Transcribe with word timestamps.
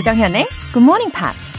조정현의 0.00 0.46
Good 0.72 0.82
Morning 0.82 1.12
Pops. 1.12 1.58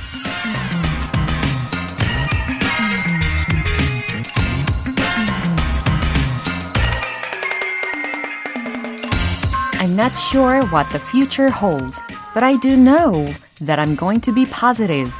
I'm 9.79 9.95
not 9.95 10.11
sure 10.17 10.65
what 10.71 10.89
the 10.89 10.99
future 10.99 11.51
holds, 11.51 12.01
but 12.33 12.43
I 12.43 12.57
do 12.57 12.73
know 12.73 13.31
that 13.59 13.77
I'm 13.79 13.95
going 13.95 14.21
to 14.21 14.33
be 14.33 14.45
positive. 14.47 15.11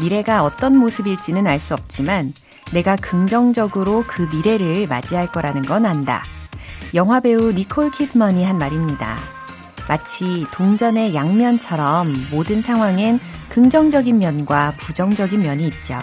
미래가 0.00 0.42
어떤 0.42 0.78
모습일지는 0.78 1.46
알 1.46 1.58
수 1.58 1.74
없지만 1.74 2.32
내가 2.72 2.96
긍정적으로 2.96 4.04
그 4.06 4.22
미래를 4.22 4.86
맞이할 4.86 5.30
거라는 5.30 5.62
건 5.62 5.84
안다. 5.84 6.22
영화배우 6.94 7.52
니콜 7.52 7.90
키드먼이 7.90 8.42
한 8.46 8.56
말입니다. 8.56 9.37
마치 9.88 10.46
동전의 10.52 11.14
양면처럼 11.14 12.08
모든 12.30 12.60
상황엔 12.60 13.18
긍정적인 13.48 14.18
면과 14.18 14.74
부정적인 14.76 15.40
면이 15.40 15.66
있죠. 15.68 15.98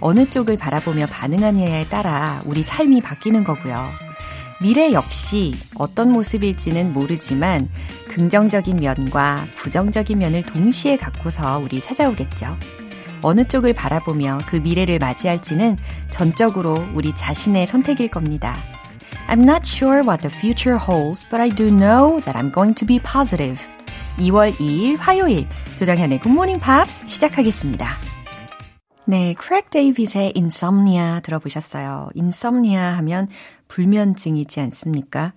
어느 0.00 0.30
쪽을 0.30 0.56
바라보며 0.56 1.06
반응하느냐에 1.06 1.88
따라 1.88 2.40
우리 2.44 2.62
삶이 2.62 3.00
바뀌는 3.00 3.42
거고요. 3.42 3.90
미래 4.60 4.92
역시 4.92 5.54
어떤 5.74 6.12
모습일지는 6.12 6.92
모르지만 6.92 7.68
긍정적인 8.08 8.76
면과 8.76 9.46
부정적인 9.54 10.18
면을 10.18 10.42
동시에 10.42 10.96
갖고서 10.96 11.58
우리 11.58 11.80
찾아오겠죠. 11.80 12.56
어느 13.20 13.44
쪽을 13.44 13.72
바라보며 13.72 14.38
그 14.46 14.56
미래를 14.56 14.98
맞이할지는 15.00 15.76
전적으로 16.10 16.86
우리 16.94 17.12
자신의 17.14 17.66
선택일 17.66 18.08
겁니다. 18.08 18.56
I'm 19.30 19.42
not 19.42 19.66
sure 19.66 20.02
what 20.02 20.22
the 20.22 20.30
future 20.30 20.78
holds, 20.78 21.26
but 21.30 21.38
I 21.38 21.50
do 21.50 21.70
know 21.70 22.18
that 22.20 22.34
I'm 22.34 22.50
going 22.50 22.72
to 22.76 22.86
be 22.86 22.98
positive. 22.98 23.60
2월 24.16 24.52
2일 24.54 24.96
화요일 24.96 25.46
조정현의 25.76 26.20
Morning 26.24 26.58
Pops 26.64 27.06
시작하겠습니다. 27.06 27.86
네, 29.04 29.34
크레이그 29.34 29.68
데이빗의 29.68 30.32
Insomnia 30.34 31.20
들어보셨어요. 31.22 32.08
Insomnia 32.16 32.78
하면 32.96 33.28
불면증이지 33.68 34.60
않습니까? 34.60 35.34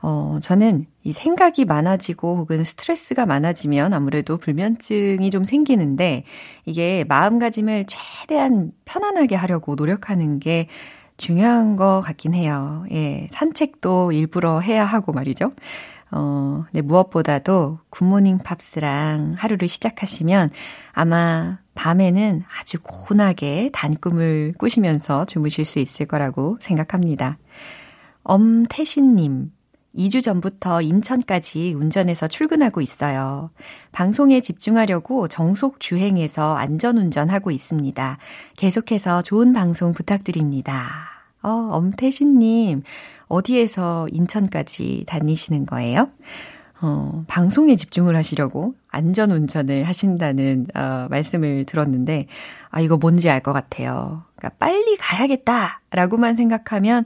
어, 0.00 0.38
저는 0.40 0.86
이 1.02 1.12
생각이 1.12 1.64
많아지고 1.64 2.36
혹은 2.36 2.62
스트레스가 2.62 3.26
많아지면 3.26 3.92
아무래도 3.92 4.36
불면증이 4.36 5.30
좀 5.30 5.44
생기는데 5.44 6.22
이게 6.64 7.04
마음가짐을 7.08 7.86
최대한 7.88 8.70
편안하게 8.84 9.34
하려고 9.34 9.74
노력하는 9.74 10.38
게 10.38 10.68
중요한 11.16 11.76
것 11.76 12.02
같긴 12.04 12.34
해요. 12.34 12.84
예, 12.90 13.28
산책도 13.30 14.12
일부러 14.12 14.60
해야 14.60 14.84
하고 14.84 15.12
말이죠. 15.12 15.52
어, 16.10 16.64
네, 16.72 16.82
무엇보다도 16.82 17.78
굿모닝 17.88 18.38
팝스랑 18.38 19.34
하루를 19.38 19.66
시작하시면 19.66 20.50
아마 20.92 21.58
밤에는 21.74 22.44
아주 22.60 22.78
고운하게 22.82 23.70
단꿈을 23.72 24.52
꾸시면서 24.58 25.24
주무실 25.24 25.64
수 25.64 25.78
있을 25.78 26.06
거라고 26.06 26.58
생각합니다. 26.60 27.38
엄태신님, 28.24 29.52
2주 29.96 30.22
전부터 30.22 30.82
인천까지 30.82 31.74
운전해서 31.76 32.28
출근하고 32.28 32.80
있어요. 32.80 33.50
방송에 33.92 34.40
집중하려고 34.40 35.28
정속 35.28 35.80
주행해서 35.80 36.54
안전 36.56 36.96
운전하고 36.98 37.50
있습니다. 37.50 38.18
계속해서 38.56 39.22
좋은 39.22 39.52
방송 39.52 39.92
부탁드립니다. 39.92 41.10
어, 41.42 41.68
엄태신님, 41.72 42.82
어디에서 43.28 44.08
인천까지 44.12 45.04
다니시는 45.06 45.66
거예요? 45.66 46.08
어, 46.80 47.24
방송에 47.28 47.76
집중을 47.76 48.16
하시려고 48.16 48.74
안전 48.88 49.30
운전을 49.30 49.84
하신다는, 49.84 50.66
어, 50.74 51.06
말씀을 51.10 51.64
들었는데, 51.64 52.26
아, 52.70 52.80
이거 52.80 52.96
뭔지 52.96 53.30
알 53.30 53.40
것 53.40 53.52
같아요. 53.52 54.24
그러니까 54.36 54.56
빨리 54.58 54.96
가야겠다! 54.96 55.80
라고만 55.90 56.34
생각하면, 56.34 57.04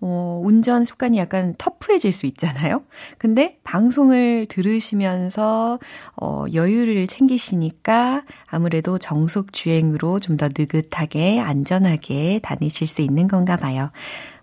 어, 0.00 0.40
운전 0.44 0.84
습관이 0.84 1.18
약간 1.18 1.54
터프해질 1.58 2.12
수 2.12 2.26
있잖아요? 2.26 2.82
근데 3.18 3.58
방송을 3.64 4.46
들으시면서, 4.46 5.78
어, 6.20 6.44
여유를 6.52 7.06
챙기시니까 7.06 8.22
아무래도 8.46 8.96
정속 8.98 9.52
주행으로 9.52 10.20
좀 10.20 10.36
더 10.38 10.48
느긋하게, 10.56 11.40
안전하게 11.40 12.38
다니실 12.44 12.86
수 12.86 13.02
있는 13.02 13.26
건가 13.26 13.56
봐요. 13.56 13.90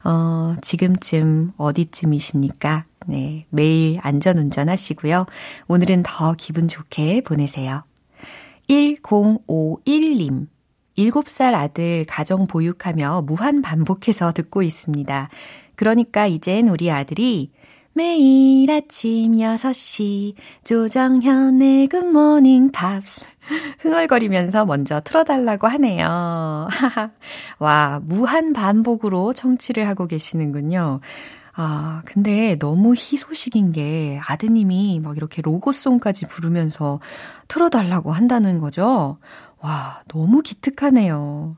어, 0.03 0.55
지금쯤 0.61 1.53
어디쯤이십니까? 1.57 2.85
네, 3.07 3.45
매일 3.49 3.99
안전 4.01 4.37
운전 4.37 4.67
하시고요. 4.67 5.25
오늘은 5.67 6.03
더 6.05 6.33
기분 6.37 6.67
좋게 6.67 7.21
보내세요. 7.21 7.83
1051님. 8.69 10.47
7살 10.97 11.53
아들 11.53 12.05
가정 12.07 12.47
보육하며 12.47 13.23
무한 13.25 13.61
반복해서 13.61 14.31
듣고 14.31 14.63
있습니다. 14.63 15.29
그러니까 15.75 16.27
이젠 16.27 16.69
우리 16.69 16.89
아들이 16.89 17.51
매일 17.93 18.69
아침 18.71 19.33
6시 19.37 20.33
조정현의 20.65 21.87
굿모닝 21.87 22.71
팝스 22.71 23.25
흥얼거리면서 23.79 24.65
먼저 24.65 24.99
틀어달라고 25.01 25.67
하네요. 25.67 26.67
와, 27.59 28.01
무한 28.03 28.51
반복으로 28.51 29.33
청취를 29.33 29.87
하고 29.87 30.07
계시는군요. 30.07 30.99
아, 31.57 32.01
근데 32.03 32.57
너무 32.59 32.91
희소식인 32.91 33.71
게 33.71 34.19
아드님이 34.27 34.99
막 35.01 35.15
이렇게 35.15 35.41
로고송까지 35.41 36.27
부르면서 36.27 36.99
틀어달라고 37.47 38.11
한다는 38.11 38.59
거죠. 38.59 39.19
와, 39.65 40.01
너무 40.07 40.41
기특하네요. 40.43 41.57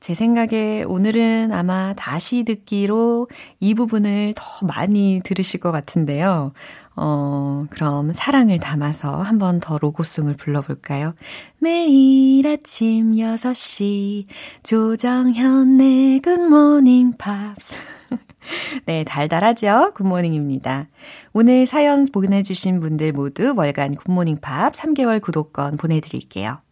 제 0.00 0.14
생각에 0.14 0.82
오늘은 0.86 1.52
아마 1.52 1.94
다시 1.94 2.44
듣기로 2.44 3.28
이 3.60 3.74
부분을 3.74 4.32
더 4.36 4.66
많이 4.66 5.20
들으실 5.24 5.60
것 5.60 5.72
같은데요. 5.72 6.52
어, 6.96 7.66
그럼 7.70 8.12
사랑을 8.14 8.58
담아서 8.60 9.20
한 9.22 9.38
번 9.38 9.60
더 9.60 9.78
로고송을 9.78 10.36
불러볼까요? 10.36 11.14
매일 11.58 12.46
아침 12.46 13.12
6시 13.12 14.26
조정현의 14.62 16.20
굿모닝 16.20 17.14
팝스 17.18 17.78
네, 18.86 19.04
달달하죠? 19.04 19.92
Good 19.94 20.15
morning입니다. 20.15 20.88
오늘 21.32 21.66
사연 21.66 22.06
보내주신 22.06 22.80
분들 22.80 23.12
모두 23.12 23.54
월간 23.56 23.96
굿모닝 23.96 24.38
팝스 24.40 24.72
3개월 24.74 25.20
구독권 25.20 25.76
보내드릴게요. 25.78 26.63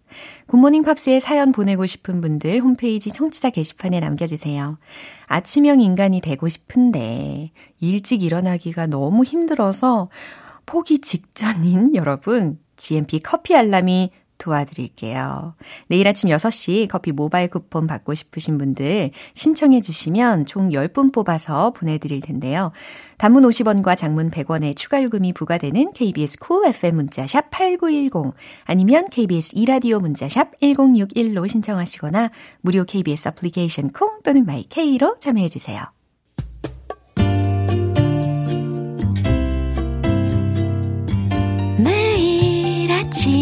굿모닝 0.46 0.82
팝스에 0.82 1.20
사연 1.20 1.52
보내고 1.52 1.86
싶은 1.86 2.20
분들 2.20 2.60
홈페이지 2.60 3.10
청취자 3.10 3.50
게시판에 3.50 4.00
남겨주세요. 4.00 4.78
아침형 5.26 5.80
인간이 5.80 6.20
되고 6.20 6.48
싶은데 6.48 7.50
일찍 7.80 8.22
일어나기가 8.22 8.86
너무 8.86 9.24
힘들어서 9.24 10.08
포기 10.66 11.00
직전인 11.00 11.94
여러분, 11.94 12.58
GMP 12.76 13.20
커피 13.20 13.54
알람이 13.54 14.10
도와드릴게요. 14.42 15.54
내일 15.86 16.08
아침 16.08 16.28
6시 16.28 16.88
커피 16.88 17.12
모바일 17.12 17.48
쿠폰 17.48 17.86
받고 17.86 18.14
싶으신 18.14 18.58
분들 18.58 19.12
신청해 19.34 19.80
주시면 19.80 20.46
총 20.46 20.70
10분 20.70 21.12
뽑아서 21.12 21.70
보내드릴 21.70 22.20
텐데요. 22.20 22.72
단문 23.18 23.44
50원과 23.44 23.96
장문 23.96 24.30
100원의 24.30 24.76
추가 24.76 25.02
요금이 25.02 25.32
부과되는 25.32 25.92
KBS 25.92 26.38
쿨 26.38 26.62
cool 26.62 26.68
FM 26.74 26.96
문자샵 26.96 27.50
8910 27.50 28.34
아니면 28.64 29.08
KBS 29.10 29.52
이라디오 29.54 30.00
문자샵 30.00 30.58
1061로 30.60 31.48
신청하시거나 31.48 32.30
무료 32.60 32.84
KBS 32.84 33.28
애플리케이션 33.28 33.90
콩 33.92 34.20
또는 34.22 34.44
마이케이로 34.44 35.16
참여해 35.20 35.48
주세요. 35.48 35.86
아침 43.12 43.41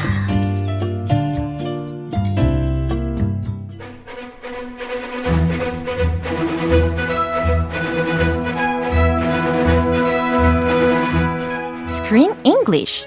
English. 12.71 13.05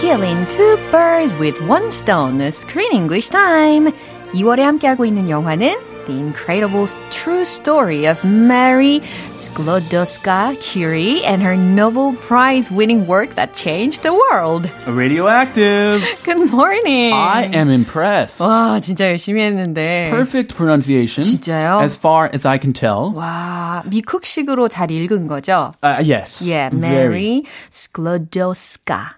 Killing 0.00 0.46
two 0.46 0.78
birds 0.92 1.34
with 1.34 1.60
one 1.66 1.90
stone. 1.90 2.40
Screen 2.52 2.92
English 2.92 3.30
time. 3.30 3.92
2월에 4.32 4.60
함께하고 4.60 5.04
있는 5.04 5.28
영화는 5.28 5.85
The 6.07 6.13
Incredible 6.17 6.87
True 7.11 7.45
Story 7.45 8.05
of 8.07 8.23
Mary 8.23 9.01
Sklodowska-Curie 9.35 11.23
and 11.23 11.43
her 11.43 11.55
Nobel 11.55 12.13
Prize-winning 12.15 13.05
work 13.05 13.35
that 13.35 13.53
changed 13.53 14.01
the 14.01 14.11
world. 14.11 14.71
Radioactive. 14.87 16.03
Good 16.25 16.49
morning. 16.51 17.13
I 17.13 17.43
am 17.53 17.69
impressed. 17.69 18.41
와, 18.41 18.79
진짜 18.79 19.05
열심히 19.09 19.41
했는데. 19.43 20.09
Perfect 20.09 20.55
pronunciation. 20.55 21.23
진짜요? 21.23 21.81
As 21.81 21.95
far 21.95 22.29
as 22.33 22.47
I 22.47 22.57
can 22.57 22.73
tell. 22.73 23.13
와, 23.13 23.83
미쿡식으로 23.85 24.69
잘 24.69 24.89
읽은 24.89 25.27
거죠? 25.27 25.73
Uh, 25.83 26.01
yes. 26.03 26.41
Yeah, 26.41 26.69
Very. 26.71 26.81
Mary 26.81 27.43
Sklodowska. 27.71 29.15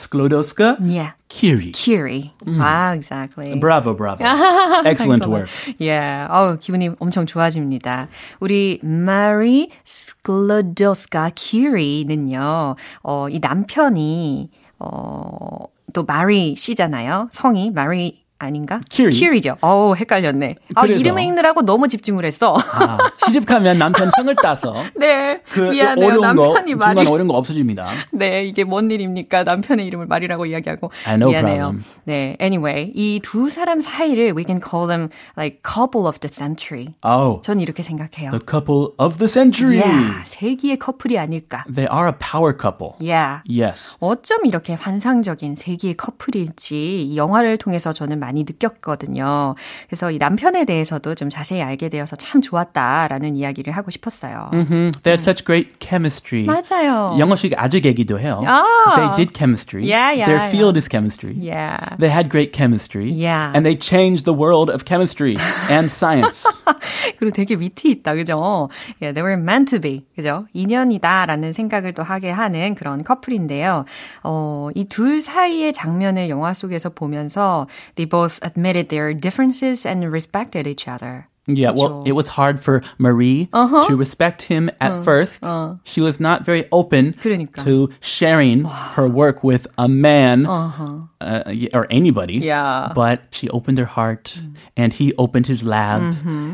Sklodowska 0.00 0.76
Yeah. 0.80 1.12
Curie. 1.28 1.72
Curie. 1.72 2.32
Wow, 2.46 2.92
exactly. 2.94 3.54
Bravo, 3.60 3.94
bravo. 3.94 4.24
Excellent 4.84 5.26
work. 5.26 5.48
Yeah. 5.78 6.26
어우, 6.30 6.58
기분이 6.58 6.88
엄청 6.98 7.26
좋아집니다. 7.26 8.08
우리 8.40 8.80
Mary 8.82 9.68
Sklodowska 9.84 11.30
Curie는요, 11.36 12.76
어, 13.02 13.28
이 13.28 13.38
남편이, 13.38 14.50
어, 14.78 15.66
또 15.92 16.04
마리 16.04 16.56
씨잖아요. 16.56 17.28
성이 17.32 17.70
마리 17.70 18.24
아닌가? 18.40 18.80
Curie. 18.90 19.16
큐리죠. 19.20 19.58
어우, 19.60 19.94
헷갈렸네. 19.94 20.56
아. 20.74 20.86
이름을 20.86 21.22
읽느라고 21.22 21.62
너무 21.62 21.86
집중을 21.88 22.24
했어. 22.24 22.56
아, 22.56 22.98
시집가면 23.26 23.78
남편 23.78 24.10
성을 24.16 24.34
따서 24.42 24.74
네. 24.96 25.42
그 25.50 25.60
미안해요. 25.70 26.06
어려운 26.06 26.20
거 26.36 26.46
남편이 26.46 26.70
중간 26.72 26.94
말이 26.94 27.08
어려운 27.08 27.28
거 27.28 27.34
없어집니다. 27.36 27.86
네, 28.12 28.44
이게 28.44 28.64
뭔 28.64 28.90
일입니까? 28.90 29.42
남편의 29.44 29.86
이름을 29.86 30.06
말이라고 30.06 30.46
이야기하고 30.46 30.90
아, 31.06 31.14
no 31.14 31.28
미안해요. 31.28 31.54
problem. 31.56 31.84
네, 32.04 32.36
anyway, 32.40 32.90
이 32.96 33.20
두 33.22 33.50
사람 33.50 33.80
사이를 33.82 34.32
we 34.34 34.44
can 34.46 34.60
call 34.60 34.88
them 34.88 35.10
like 35.36 35.60
couple 35.62 36.06
of 36.06 36.18
the 36.20 36.30
century. 36.32 36.94
Oh, 37.04 37.42
전 37.42 37.60
이렇게 37.60 37.82
생각해요. 37.82 38.30
the 38.30 38.40
couple 38.40 38.94
of 38.98 39.18
the 39.18 39.28
century. 39.28 39.78
Yeah, 39.78 40.24
세기의 40.24 40.78
커플이 40.78 41.18
아닐까. 41.18 41.64
They 41.72 41.86
are 41.92 42.08
a 42.08 42.14
power 42.18 42.56
couple. 42.56 42.94
Yeah. 42.98 43.42
Yes. 43.46 43.96
어쩜 44.00 44.46
이렇게 44.46 44.72
환상적인 44.74 45.56
세기의 45.56 45.94
커플일지 45.96 47.02
이 47.02 47.16
영화를 47.18 47.58
통해서 47.58 47.92
저는 47.92 48.18
많이 48.18 48.29
느꼈거든요. 48.34 49.54
그래서 49.88 50.10
이 50.10 50.18
남편에 50.18 50.64
대해서도 50.64 51.14
좀 51.14 51.30
자세히 51.30 51.62
알게 51.62 51.88
되어서 51.88 52.16
참 52.16 52.40
좋았다라는 52.40 53.36
이야기를 53.36 53.72
하고 53.74 53.90
싶었어요. 53.90 54.50
hmm 54.52 54.90
They 55.02 55.12
had 55.12 55.20
such 55.20 55.44
great 55.44 55.76
chemistry. 55.80 56.44
맞아요. 56.46 57.16
영어식 57.18 57.54
아주 57.56 57.80
얘기도 57.84 58.18
해요. 58.20 58.42
아. 58.46 58.94
They 58.96 59.14
did 59.16 59.34
chemistry. 59.36 59.84
Yeah, 59.84 60.12
yeah, 60.12 60.26
Their 60.26 60.48
field 60.50 60.76
yeah. 60.76 60.78
is 60.78 60.88
chemistry. 60.88 61.34
Yeah. 61.38 61.78
They 61.98 62.10
had 62.10 62.28
great 62.30 62.52
chemistry. 62.52 63.10
Yeah. 63.10 63.52
And 63.54 63.64
they 63.64 63.76
changed 63.76 64.24
the 64.24 64.34
world 64.36 64.70
of 64.70 64.84
chemistry 64.84 65.36
and 65.70 65.90
science. 65.90 66.44
그리고 67.18 67.34
되게 67.34 67.54
위트 67.54 67.88
있다, 67.88 68.14
그죠? 68.14 68.68
Yeah, 69.00 69.12
they 69.14 69.22
were 69.22 69.36
meant 69.40 69.70
to 69.70 69.80
be, 69.80 70.04
그죠? 70.14 70.46
인연이다라는 70.52 71.52
생각을 71.52 71.92
또 71.94 72.02
하게 72.02 72.30
하는 72.30 72.74
그런 72.74 73.02
커플인데요. 73.04 73.84
어, 74.22 74.68
이 74.74 74.84
둘 74.90 75.20
사이의 75.20 75.72
장면을 75.72 76.28
영화 76.30 76.52
속에서 76.52 76.90
보면서 76.90 77.68
they 77.94 78.08
both 78.08 78.19
admitted 78.42 78.88
their 78.88 79.14
differences 79.14 79.86
and 79.86 80.12
respected 80.12 80.66
each 80.66 80.86
other. 80.86 81.29
Yeah, 81.49 81.77
well, 81.77 82.01
그렇죠. 82.01 82.07
it 82.07 82.13
was 82.13 82.27
hard 82.27 82.59
for 82.59 82.81
Marie 82.97 83.49
to 83.53 83.95
respect 83.95 84.41
him 84.41 84.71
at 84.81 85.03
first. 85.03 85.45
She 85.83 86.01
was 86.01 86.19
not 86.19 86.43
very 86.43 86.65
open 86.71 87.13
그러니까. 87.21 87.63
to 87.63 87.89
sharing 88.01 88.65
her 88.65 89.07
work 89.07 89.43
with 89.43 89.67
a 89.77 89.87
man 89.87 90.47
uh, 90.47 91.05
or 91.71 91.85
anybody. 91.91 92.37
Yeah. 92.41 92.91
But 92.95 93.29
she 93.29 93.47
opened 93.49 93.77
her 93.77 93.85
heart 93.85 94.35
and 94.75 94.91
he 94.91 95.13
opened 95.19 95.45
his 95.45 95.61
lab 95.63 96.01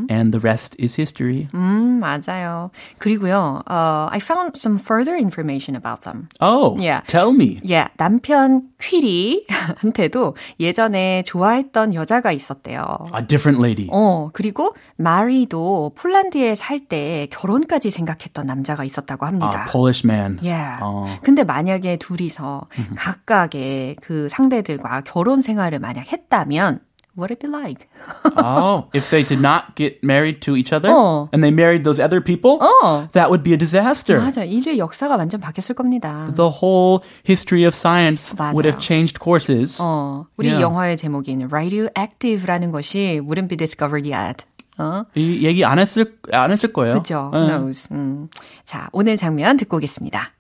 and 0.10 0.34
the 0.34 0.42
rest 0.42 0.76
is 0.78 0.96
history. 0.96 1.48
음, 1.56 2.00
맞아요. 2.02 2.72
그리고요, 3.00 3.64
uh, 3.72 4.10
I 4.12 4.20
found 4.20 4.58
some 4.58 4.78
further 4.78 5.16
information 5.16 5.78
about 5.78 6.02
them. 6.02 6.28
Oh, 6.42 6.78
Yeah. 6.78 7.00
tell 7.08 7.32
me. 7.32 7.62
Yeah, 7.64 7.88
남편 7.98 8.68
퀴리한테도 8.82 10.36
예전에 10.60 11.24
좋아했던 11.24 11.94
여자가 11.94 12.34
있었대요. 12.34 13.08
A 13.16 13.22
different 13.26 13.62
lady. 13.62 13.88
어, 13.92 14.30
그리고 14.34 14.76
마리도 14.97 15.93
폴란드에 15.97 16.55
살 16.55 16.81
때 16.89 17.27
결혼까지 17.33 17.91
생각했던 17.91 18.47
남자가 18.47 18.85
있었다고 18.85 19.27
합니다. 19.27 19.67
Polish 19.71 20.07
man. 20.07 20.39
Yeah. 20.43 20.79
어. 20.83 21.07
근데 21.23 21.43
만약에 21.43 21.97
둘이서 21.97 22.67
각각의 22.97 23.97
그 24.01 24.29
상대들과 24.29 25.01
결혼 25.03 25.43
생활을 25.43 25.79
만약 25.81 26.13
했다면 26.13 26.81
what 27.19 27.31
would 27.31 27.33
it 27.33 27.41
be 27.41 27.49
like? 27.49 27.89
oh, 28.37 28.89
if 28.95 29.09
they 29.09 29.25
did 29.25 29.41
not 29.41 29.75
get 29.75 30.05
married 30.05 30.41
to 30.43 30.55
each 30.55 30.71
other 30.71 30.91
어. 30.93 31.29
and 31.33 31.43
they 31.43 31.51
married 31.51 31.83
those 31.83 31.99
other 31.99 32.21
people, 32.21 32.59
어. 32.61 33.09
that 33.13 33.31
would 33.31 33.43
be 33.43 33.53
a 33.53 33.57
disaster. 33.59 34.21
맞아. 34.21 34.45
인류의 34.45 34.79
역사가 34.79 35.17
완전 35.17 35.41
바뀌었을 35.41 35.75
겁니다. 35.75 36.31
The 36.37 36.51
whole 36.63 37.01
history 37.27 37.65
of 37.65 37.75
science 37.75 38.37
would 38.53 38.67
have 38.69 38.77
맞아요. 38.77 38.81
changed 38.81 39.19
courses. 39.19 39.79
어, 39.81 40.27
우리 40.37 40.49
Yeah. 40.49 40.63
영화의 40.63 40.97
제목인 40.99 41.49
Radioactive라는 41.51 42.71
것이 42.71 43.19
wouldn't 43.25 43.49
be 43.49 43.57
discovered 43.57 44.07
yet. 44.07 44.45
어? 44.78 45.04
이 45.16 45.46
얘기 45.46 45.64
안 45.66 45.80
했을 45.80 46.18
안 46.32 46.52
했을 46.52 46.72
거예요. 46.74 46.96
그죠? 46.96 47.32
예. 47.34 47.38
Who 47.38 47.48
knows? 47.48 47.90
음. 47.92 48.30
자, 48.66 48.90
오늘 48.94 49.18
장면 49.18 49.58
듣고 49.58 49.78
오겠습니다. 49.78 50.32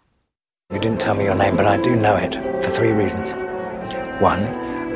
You 0.71 0.79
didn't 0.79 0.99
tell 0.99 1.15
me 1.15 1.25
your 1.25 1.35
name, 1.35 1.57
but 1.57 1.67
I 1.67 1.77
do 1.81 1.91
know 1.91 2.15
it 2.15 2.37
for 2.63 2.71
three 2.71 2.93
reasons. 2.93 3.35
One, 4.21 4.47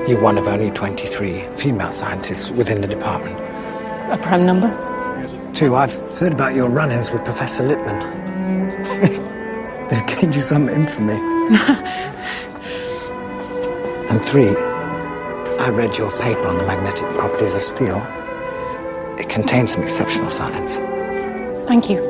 you're 0.08 0.22
one 0.22 0.38
of 0.38 0.48
only 0.48 0.72
23 0.72 1.44
female 1.58 1.92
scientists 1.92 2.50
within 2.52 2.80
the 2.82 2.88
department. 2.88 3.36
A 4.10 4.18
prime 4.18 4.46
number? 4.46 4.72
Two, 5.54 5.76
I've 5.76 5.94
heard 6.18 6.32
about 6.32 6.56
your 6.56 6.70
run 6.70 6.92
ins 6.92 7.12
with 7.12 7.26
Professor 7.26 7.64
Lippmann. 7.64 8.00
They've 9.90 10.06
gained 10.08 10.34
you 10.36 10.42
some 10.42 10.70
infamy. 10.70 11.20
and 14.10 14.22
three, 14.24 14.56
I 15.60 15.70
read 15.70 15.98
your 15.98 16.12
paper 16.22 16.48
on 16.48 16.58
the 16.58 16.66
magnetic 16.66 17.10
properties 17.18 17.56
of 17.56 17.64
steel. 17.64 18.00
It 19.20 19.30
contains 19.30 19.72
some 19.72 19.84
exceptional 19.84 20.30
science. 20.30 20.76
Thank 21.68 21.90
you. 21.90 22.02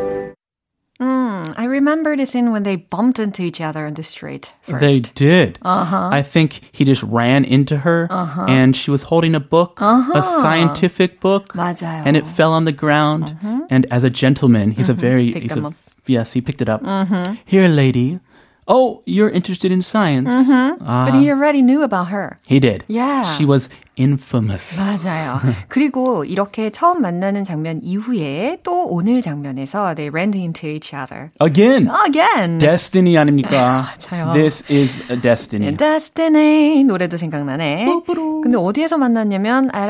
음, 1.00 1.54
I 1.58 1.66
remember 1.66 2.16
the 2.16 2.26
scene 2.26 2.52
when 2.52 2.64
they 2.64 2.78
bumped 2.78 3.20
into 3.20 3.44
each 3.44 3.60
other 3.60 3.86
on 3.86 3.94
the 3.96 4.04
street 4.04 4.54
first. 4.62 4.80
They 4.80 5.00
did. 5.02 5.60
Uh-huh. 5.62 6.10
I 6.12 6.22
think 6.22 6.62
he 6.72 6.86
just 6.86 7.04
ran 7.04 7.44
into 7.44 7.78
her 7.78 8.08
and 8.48 8.76
she 8.76 8.92
was 8.92 9.04
holding 9.04 9.36
a 9.36 9.40
book, 9.42 9.80
a 9.82 10.24
scientific 10.42 11.20
book. 11.20 11.54
맞아요. 11.54 12.04
And 12.06 12.16
it 12.16 12.26
fell 12.28 12.54
on 12.54 12.66
the 12.66 12.72
ground. 12.72 13.36
And 13.70 13.86
as 13.92 14.04
a 14.04 14.10
gentleman, 14.10 14.72
he's 14.72 14.90
a 14.90 14.94
very 14.94 15.32
Picked 15.34 15.44
he's 15.44 15.54
them 15.56 15.66
a, 15.66 15.68
up. 15.70 15.74
yes, 16.08 16.34
he 16.34 16.42
picked 16.42 16.62
it 16.62 16.70
up. 16.70 16.82
Here, 17.46 17.68
lady. 17.68 18.20
Oh, 18.70 19.04
you're 19.06 19.30
interested 19.30 19.72
in 19.72 19.84
science. 19.84 20.34
Ah, 20.50 21.06
But 21.06 21.14
he 21.22 21.30
already 21.30 21.62
knew 21.62 21.84
about 21.84 22.08
her. 22.10 22.40
he 22.48 22.60
did. 22.60 22.84
Yeah. 22.88 23.22
She 23.38 23.46
was 23.46 23.70
infamous. 23.96 24.80
맞아요. 24.82 25.40
그리고 25.70 26.26
이렇게 26.26 26.72
처음 26.72 27.00
만나는 27.04 27.44
장면 27.44 27.80
이후에 27.84 28.58
또 28.64 28.88
오늘 28.88 29.22
장면에서 29.22 29.94
they 29.94 30.10
ran 30.10 30.34
into 30.34 30.66
each 30.68 30.96
other. 30.96 31.30
Again. 31.40 31.88
Again. 32.08 32.58
Destiny 32.58 33.16
아닙니까? 33.18 33.86
맞아요. 33.86 34.34
This 34.34 34.64
is 34.68 35.00
a 35.12 35.16
destiny. 35.16 35.72
Destiny 35.78 36.84
노래도 36.84 37.18
생각나네. 37.18 37.86
근데 38.42 38.58
어디에서 38.58 38.98
만났냐면 38.98 39.70
at 39.76 39.90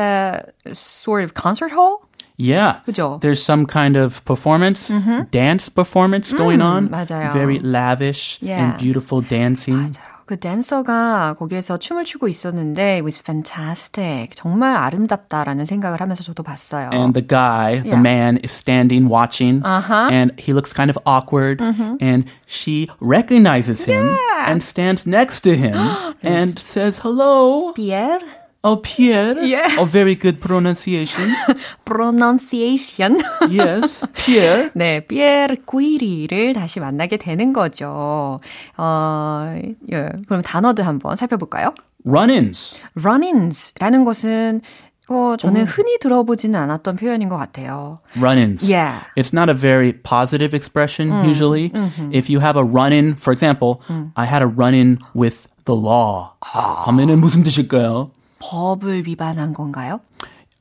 a 0.68 0.74
sort 0.74 1.24
of 1.24 1.32
concert 1.32 1.72
hall? 1.72 2.00
Yeah. 2.38 2.82
그죠? 2.84 3.18
There's 3.20 3.42
some 3.42 3.64
kind 3.66 3.96
of 3.96 4.22
performance, 4.26 4.92
dance 5.30 5.70
performance 5.70 6.32
going 6.36 6.60
on. 6.60 6.90
맞아요. 6.90 7.32
Very 7.32 7.58
lavish 7.58 8.38
Yeah. 8.42 8.60
and 8.62 8.76
beautiful 8.78 9.22
dancing. 9.26 9.78
맞아요. 9.88 10.16
그 10.26 10.36
댄서가 10.40 11.36
거기에서 11.38 11.78
춤을 11.78 12.04
추고 12.04 12.26
있었는데 12.26 12.96
it 12.98 13.04
was 13.04 13.16
fantastic. 13.22 14.34
정말 14.34 14.74
아름답다라는 14.74 15.66
생각을 15.66 16.00
하면서 16.00 16.24
저도 16.24 16.42
봤어요. 16.42 16.90
And 16.92 17.14
the 17.14 17.24
guy, 17.26 17.74
Yeah. 17.80 17.90
the 17.94 18.00
man, 18.00 18.36
is 18.42 18.50
standing 18.52 19.08
watching, 19.08 19.62
Uh-huh. 19.64 20.10
and 20.10 20.34
he 20.36 20.52
looks 20.52 20.74
kind 20.74 20.90
of 20.90 20.98
awkward. 21.06 21.62
And 21.62 22.26
she 22.44 22.88
recognizes 23.00 23.84
him 23.88 24.16
and 24.46 24.62
stands 24.66 25.06
next 25.06 25.40
to 25.46 25.54
him 25.54 25.78
and 26.24 26.58
says, 26.58 27.00
"Hello, 27.06 27.72
Pierre 27.72 28.18
oh 28.62 28.76
Pierre." 28.82 29.38
Yeah. 29.44 29.76
Oh, 29.78 29.84
very 29.84 30.14
good 30.16 30.40
pronunciation. 30.40 31.30
pronunciation. 31.84 33.18
yes, 33.48 34.06
Pierre. 34.14 34.70
네, 34.74 35.00
피에르 35.06 35.56
쿠이리를 35.64 36.52
다시 36.54 36.80
만나게 36.80 37.16
되는 37.16 37.52
거죠. 37.52 38.40
어, 38.76 39.58
예. 39.92 40.08
그럼 40.26 40.42
단어들 40.42 40.86
한번 40.86 41.16
살펴볼까요? 41.16 41.74
Run-ins. 42.04 42.76
run-ins라는 42.96 44.04
것은 44.04 44.60
어, 45.08 45.36
저는 45.38 45.64
흔히 45.66 45.98
들어보지는 46.00 46.58
않았던 46.58 46.96
표현인 46.96 47.28
것 47.28 47.36
같아요. 47.36 48.00
Run-ins. 48.16 48.62
Yeah. 48.68 49.04
It's 49.16 49.32
not 49.32 49.48
a 49.48 49.54
very 49.54 49.92
positive 49.92 50.52
expression 50.52 51.24
usually. 51.24 51.70
If 52.10 52.28
you 52.28 52.40
have 52.40 52.56
a 52.56 52.64
run-in, 52.64 53.14
for 53.14 53.32
example, 53.32 53.80
I 54.16 54.24
had 54.26 54.42
a 54.42 54.48
run-in 54.48 54.98
with 55.14 55.46
the 55.64 55.76
law. 55.78 56.34
하면은 56.40 57.20
무슨 57.20 57.44
뜻일까요? 57.44 58.10
법을 58.41 59.07
위반한 59.07 59.53
건가요? 59.53 59.99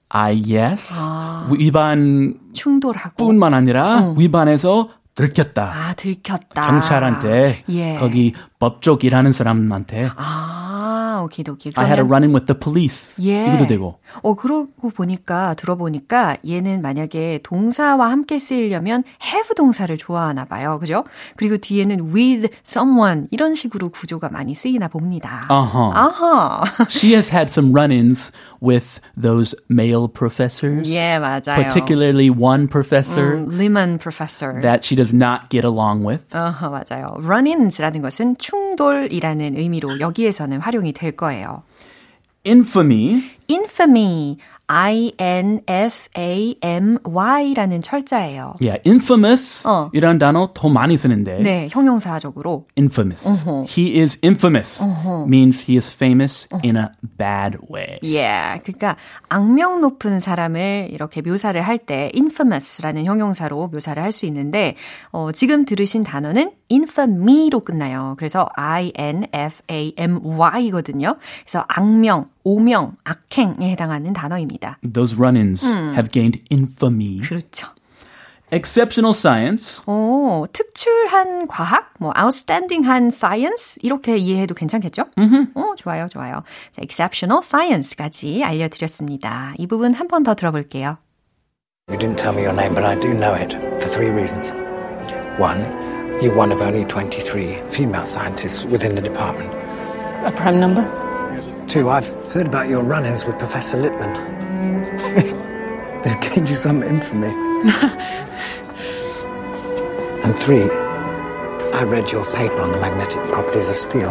I 0.09 0.43
yes. 0.49 0.95
위반 1.57 2.35
충돌하고. 2.53 3.17
뿐만 3.17 3.55
아니라 3.55 4.13
위반해서 4.17 4.89
들켰다. 5.15 5.73
아, 5.75 5.95
들켰다. 5.95 6.63
경찰한테 6.71 7.65
예. 7.69 7.97
거기 7.97 8.33
법쪽 8.59 9.05
일하는 9.05 9.33
사람한테 9.33 10.11
아, 10.17 10.70
오케이, 11.23 11.45
오케이. 11.49 11.73
I 11.77 11.87
had 11.87 12.01
a 12.01 12.07
run-in 12.07 12.35
with 12.35 12.47
the 12.47 12.59
police. 12.59 13.23
예. 13.25 13.47
이것도 13.47 13.67
되고. 13.67 13.99
어, 14.23 14.35
그러고 14.35 14.91
보니까, 14.91 15.55
들어보니까 15.55 16.37
얘는 16.49 16.83
만약에 16.83 17.41
동사와 17.43 18.11
함께 18.11 18.39
쓰이려면 18.39 19.05
have 19.23 19.55
동사를 19.55 19.97
좋아하나 19.97 20.45
봐요. 20.45 20.79
그죠? 20.81 21.05
그리고 21.37 21.57
뒤에는 21.59 22.15
with 22.15 22.49
someone 22.67 23.27
이런 23.31 23.55
식으로 23.55 23.91
구조가 23.91 24.29
많이 24.31 24.55
쓰이나 24.55 24.89
봅니다. 24.89 25.47
Uh-huh. 25.51 25.93
아하. 25.95 26.63
She 26.89 27.13
has 27.13 27.33
had 27.33 27.51
some 27.51 27.73
run-ins 27.73 28.33
with 28.63 29.01
those 29.21 29.57
male 29.71 30.07
professors. 30.09 30.91
예, 30.91 31.19
맞아요. 31.19 31.57
Particularly 31.57 32.29
one 32.31 32.69
professor 32.69 33.37
음, 33.37 33.49
Lehman 33.51 33.99
professor. 33.99 34.61
that 34.61 34.85
she 34.85 34.95
does 34.97 35.15
not 35.15 35.49
get 35.51 35.65
along 35.67 36.05
with. 36.07 36.25
어허, 36.37 36.71
맞아요. 36.71 37.17
run-ins라는 37.23 38.03
것은 38.03 38.37
충돌이라는 38.39 39.57
의미로 39.57 40.01
여기에서는 40.01 40.61
활용이 40.61 40.93
될 41.10 41.16
거예요. 41.16 41.64
Infamy 42.44 43.36
infamy, 43.48 44.38
I-N-F-A-M-Y라는 46.53 47.83
철자예요. 47.83 48.55
Yeah, 48.61 48.81
infamous 48.87 49.67
어. 49.67 49.91
이란 49.93 50.19
단어 50.19 50.51
더 50.55 50.69
많이 50.69 50.97
쓰는데 50.97 51.43
네, 51.43 51.69
형용사적으로. 51.71 52.67
infamous. 52.79 53.27
He 53.67 54.01
is 54.01 54.19
infamous 54.23 54.81
means 55.27 55.65
he 55.69 55.77
is 55.77 55.93
famous 55.93 56.47
in 56.65 56.77
a 56.77 56.89
bad 57.19 57.59
way. 57.73 57.99
예, 58.05 58.61
그러니까 58.63 58.97
악명 59.29 59.81
높은 59.81 60.21
사람을 60.21 60.89
이렇게 60.93 61.21
묘사를 61.21 61.61
할 61.61 61.79
때 61.81 62.13
infamous라는 62.15 63.05
형용사로 63.07 63.69
묘사를 63.69 64.01
할 64.03 64.13
수 64.13 64.27
있는데 64.27 64.75
어, 65.13 65.33
지금 65.33 65.65
들으신 65.65 66.03
단어는 66.05 66.53
infamy로 66.71 67.61
끝나요. 67.61 68.15
그래서 68.19 68.49
I-N-F-A-M-Y거든요. 69.91 71.15
그래서 71.45 71.65
악명, 71.69 72.27
오명, 72.45 72.97
악행에 73.05 73.71
해당하는 73.71 74.13
단어입니다. 74.13 74.79
Those 74.93 75.17
run-ins 75.17 75.65
have 75.67 76.09
gained 76.11 76.43
infamy. 76.51 77.21
그렇죠. 77.21 77.69
Exceptional 78.53 79.15
science. 79.15 79.81
오, 79.87 80.45
특출한 80.53 81.47
과학, 81.47 81.91
뭐 82.01 82.13
outstanding한 82.19 83.09
science 83.09 83.79
이렇게 83.81 84.17
이해해도 84.17 84.55
괜찮겠죠? 84.57 85.05
오, 85.55 85.75
좋아요, 85.77 86.09
좋아요. 86.09 86.43
자, 86.73 86.83
exceptional 86.83 87.39
science까지 87.45 88.43
알려드렸습니다. 88.43 89.55
이 89.57 89.69
부분 89.69 89.95
한 89.95 90.09
번 90.09 90.25
더 90.25 90.35
들어볼게요. 90.35 90.99
You 91.89 91.99
didn't 91.99 92.17
tell 92.19 92.35
me 92.35 92.43
your 92.43 92.55
name, 92.55 92.75
but 92.75 92.85
I 92.85 92.99
do 92.99 93.11
know 93.15 93.35
it 93.35 93.55
for 93.79 93.87
three 93.89 94.11
reasons. 94.11 94.53
One, 95.39 95.63
you're 96.21 96.35
one 96.37 96.51
of 96.53 96.61
only 96.61 96.85
23 96.87 97.63
female 97.71 98.07
scientists 98.07 98.65
within 98.67 98.95
the 98.97 99.03
department. 99.03 99.51
A 100.27 100.33
prem 100.35 100.59
number? 100.59 100.83
Two, 101.71 101.89
I've 101.89 102.13
heard 102.33 102.49
about 102.49 102.69
your 102.69 102.83
run 102.83 103.07
ins 103.07 103.25
with 103.25 103.39
Professor 103.39 103.77
Lippmann. 103.77 104.13
They've 106.03 106.21
gained 106.21 106.49
you 106.49 106.57
some 106.57 106.83
infamy. 106.83 107.29
and 110.25 110.37
three, 110.37 110.65
I 110.65 111.85
read 111.85 112.11
your 112.11 112.27
paper 112.35 112.61
on 112.61 112.73
the 112.73 112.81
magnetic 112.81 113.23
properties 113.31 113.71
of 113.71 113.77
steel. 113.77 114.11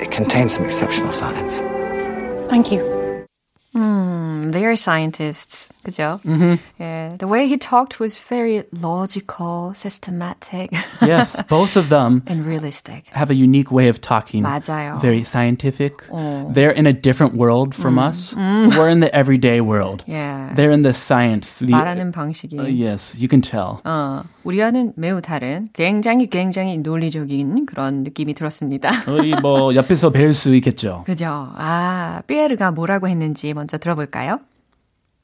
It 0.00 0.12
contains 0.12 0.52
some 0.52 0.64
exceptional 0.64 1.12
science. 1.12 1.56
Thank 2.48 2.70
you. 2.70 2.97
음, 4.47 4.51
they're 4.51 4.75
scientists, 4.75 5.69
그죠? 5.83 6.19
Yeah, 6.79 7.15
the 7.17 7.27
way 7.27 7.47
he 7.47 7.57
talked 7.57 7.99
was 7.99 8.15
very 8.17 8.63
logical, 8.71 9.73
systematic, 9.75 10.71
Yes, 11.01 11.35
both 11.49 11.75
of 11.75 11.89
them 11.89 12.23
and 12.27 12.45
realistic. 12.45 13.07
have 13.11 13.29
a 13.29 13.35
unique 13.35 13.71
way 13.71 13.89
of 13.89 13.99
talking. 13.99 14.43
맞아요. 14.43 14.99
Very 15.01 15.23
scientific. 15.23 16.07
They're 16.53 16.71
in 16.71 16.85
a 16.87 16.93
different 16.93 17.35
world 17.35 17.75
from 17.75 17.99
us. 17.99 18.33
We're 18.35 18.89
in 18.89 19.01
the 19.01 19.13
everyday 19.13 19.59
world. 19.61 20.03
Yeah. 20.07 20.53
They're 20.55 20.71
in 20.71 20.83
the 20.83 20.93
science. 20.93 21.59
The, 21.59 21.73
말하는 21.73 22.11
방식이 22.13 22.59
Uh, 22.59 22.67
yes, 22.67 23.15
you 23.19 23.27
can 23.27 23.41
tell. 23.41 23.81
어, 23.83 24.23
우리와는 24.52 24.94
매우 24.96 25.20
다른 25.20 25.68
굉장히 25.74 26.26
굉장히 26.26 26.78
논리적인 26.78 27.66
그런 27.66 28.02
느낌이 28.02 28.32
들었습니다. 28.32 28.90
우리 29.06 29.34
뭐 29.42 29.74
옆에서 29.74 30.08
배울 30.08 30.32
수 30.32 30.54
있겠죠. 30.54 31.02
그죠? 31.06 31.52
아, 31.54 32.22
피에르가 32.26 32.70
뭐라고 32.70 33.08
했는지 33.08 33.52
먼저 33.52 33.76
들어볼까요? 33.76 34.40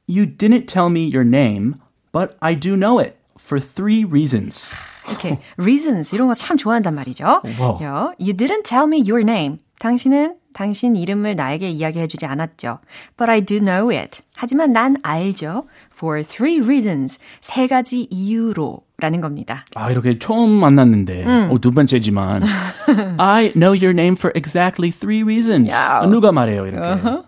You 0.06 0.26
didn't 0.36 0.66
tell 0.66 0.90
me 0.90 1.10
your 1.10 1.26
name, 1.26 1.72
but 2.12 2.36
I 2.40 2.54
do 2.54 2.74
know 2.76 3.00
it 3.00 3.16
for 3.40 3.64
three 3.64 4.04
reasons. 4.04 4.68
이렇게 5.08 5.38
reasons 5.58 6.14
이런 6.14 6.28
거 6.28 6.34
참 6.34 6.58
좋아한단 6.58 6.94
말이죠. 6.94 7.24
요, 7.24 8.12
You 8.20 8.36
didn't 8.36 8.64
tell 8.64 8.84
me 8.86 8.98
your 9.00 9.22
name. 9.22 9.56
당신은 9.78 10.36
당신 10.52 10.96
이름을 10.96 11.34
나에게 11.34 11.70
이야기해주지 11.70 12.26
않았죠. 12.26 12.78
But 13.16 13.30
I 13.30 13.40
do 13.40 13.58
know 13.58 13.90
it. 13.90 14.20
하지만 14.36 14.72
난 14.72 14.96
알죠. 15.02 15.64
For 15.96 16.22
three 16.22 16.60
reasons. 16.60 17.18
세 17.40 17.66
가지 17.66 18.06
이유로 18.10 18.82
라는 19.03 19.21
겁니다. 19.21 19.65
아, 19.75 19.89
이렇게 19.91 20.19
처음 20.19 20.49
만났는데, 20.49 21.25
어, 21.49 21.57
두 21.59 21.71
번째지만, 21.71 22.43
I 23.17 23.51
know 23.53 23.73
your 23.73 23.91
name 23.91 24.15
for 24.17 24.31
exactly 24.35 24.91
three 24.91 25.23
reasons. 25.23 25.71
야우. 25.71 26.09
누가 26.09 26.31
말해요, 26.31 26.67
이렇게. 26.67 27.23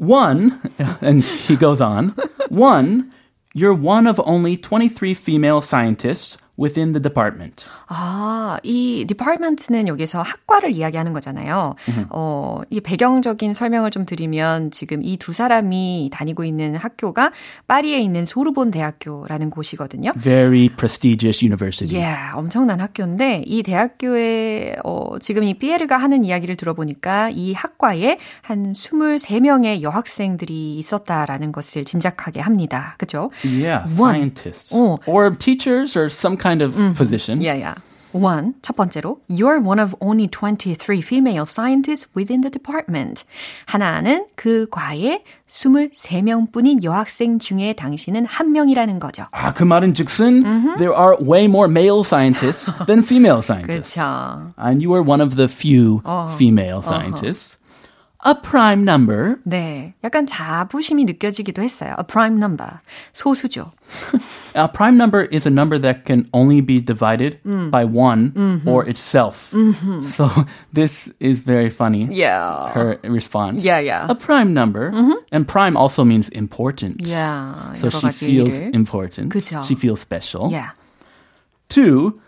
One, 0.00 0.60
and 1.02 1.24
he 1.24 1.56
goes 1.58 1.82
on, 1.82 2.14
one, 2.50 3.10
you're 3.54 3.74
one 3.74 4.06
of 4.08 4.20
only 4.24 4.56
23 4.56 5.14
female 5.14 5.60
scientists 5.60 6.38
within 6.59 6.91
the 6.93 7.01
department. 7.01 7.65
아, 7.87 8.57
이 8.63 9.05
department는 9.07 9.87
여기서 9.87 10.21
학과를 10.21 10.71
이야기하는 10.71 11.13
거잖아요. 11.13 11.75
어, 12.09 12.61
이 12.69 12.79
배경적인 12.81 13.53
설명을 13.53 13.89
좀 13.91 14.05
드리면 14.05 14.71
지금 14.71 15.01
이 15.03 15.17
두 15.17 15.31
사람이 15.31 16.09
다니고 16.11 16.43
있는 16.43 16.75
학교가 16.75 17.31
파리에 17.67 17.99
있는 17.99 18.25
소르본 18.25 18.71
대학교라는 18.71 19.49
곳이거든요. 19.51 20.11
Very 20.21 20.67
prestigious 20.69 21.45
university. 21.45 21.97
예, 21.97 22.13
엄청난 22.35 22.81
학교인데 22.81 23.43
이 23.45 23.63
대학교에 23.63 24.75
어, 24.83 25.17
지금 25.19 25.43
이 25.43 25.53
피에르가 25.53 25.95
하는 25.97 26.25
이야기를 26.25 26.55
들어보니까 26.57 27.29
이 27.29 27.53
학과에 27.53 28.17
한 28.41 28.73
23명의 28.73 29.81
여학생들이 29.81 30.75
있었다라는 30.75 31.51
것을 31.51 31.85
짐작하게 31.85 32.39
합니다. 32.41 32.95
그죠? 32.97 33.31
Yeah, 33.45 33.85
One. 33.99 34.31
scientists. 34.31 34.75
어. 34.75 34.97
Or 35.05 35.35
teachers 35.37 35.97
or 35.97 36.07
some 36.07 36.37
kind 36.42 36.62
of 36.62 36.74
position. 36.96 37.40
Yeah, 37.40 37.54
yeah. 37.54 37.74
One, 38.12 38.54
첫 38.62 38.74
번째로, 38.74 39.20
you're 39.28 39.60
one 39.60 39.78
of 39.78 39.94
only 40.00 40.28
23 40.28 41.02
female 41.02 41.44
scientists 41.44 42.06
within 42.16 42.40
the 42.40 42.50
department. 42.50 43.24
하나는 43.66 44.26
그 44.34 44.66
과에 44.70 45.22
23명뿐인 45.50 46.82
여학생 46.84 47.38
중에 47.38 47.74
당신은 47.74 48.24
한 48.24 48.52
명이라는 48.52 48.98
거죠. 48.98 49.24
아, 49.32 49.52
그 49.52 49.62
말은 49.62 49.92
즉슨, 49.92 50.42
there 50.78 50.94
are 50.94 51.16
way 51.20 51.44
more 51.44 51.70
male 51.70 52.00
scientists 52.00 52.72
than 52.86 53.00
female 53.00 53.42
scientists. 53.42 53.94
그렇죠. 53.94 54.54
And 54.56 54.82
you 54.82 54.94
are 54.94 55.02
one 55.02 55.20
of 55.20 55.36
the 55.36 55.46
few 55.46 56.00
female 56.34 56.80
scientists. 56.80 57.58
A 58.26 58.34
prime 58.34 58.82
number. 58.82 59.36
네, 59.46 59.94
약간 60.02 60.26
자부심이 60.26 61.04
느껴지기도 61.04 61.62
했어요. 61.62 61.94
A 62.00 62.04
prime 62.04 62.34
number, 62.36 62.80
소수죠. 63.14 63.70
A 64.56 64.66
prime 64.66 64.96
number 64.96 65.28
is 65.30 65.46
a 65.46 65.50
number 65.50 65.78
that 65.78 66.04
can 66.04 66.26
only 66.34 66.60
be 66.60 66.80
divided 66.80 67.38
by 67.70 67.84
one 67.84 68.32
or 68.66 68.84
itself. 68.88 69.54
So 70.02 70.28
this 70.72 71.08
is 71.20 71.42
very 71.42 71.70
funny. 71.70 72.08
Yeah. 72.10 72.72
Her 72.74 72.98
response. 73.04 73.64
Yeah, 73.64 73.78
yeah. 73.78 74.06
A 74.10 74.16
prime 74.16 74.52
number. 74.52 74.90
And 75.30 75.46
prime 75.46 75.76
also 75.76 76.02
means 76.04 76.28
important. 76.30 77.06
Yeah, 77.06 77.72
So 77.74 77.86
여러 77.86 78.00
she 78.00 78.06
가지 78.08 78.26
feels 78.26 78.58
의미를. 78.58 78.74
important. 78.74 79.32
그쵸. 79.32 79.62
She 79.64 79.76
feels 79.76 80.00
special. 80.00 80.50
Yeah. 80.50 80.70
Two, 81.68 82.18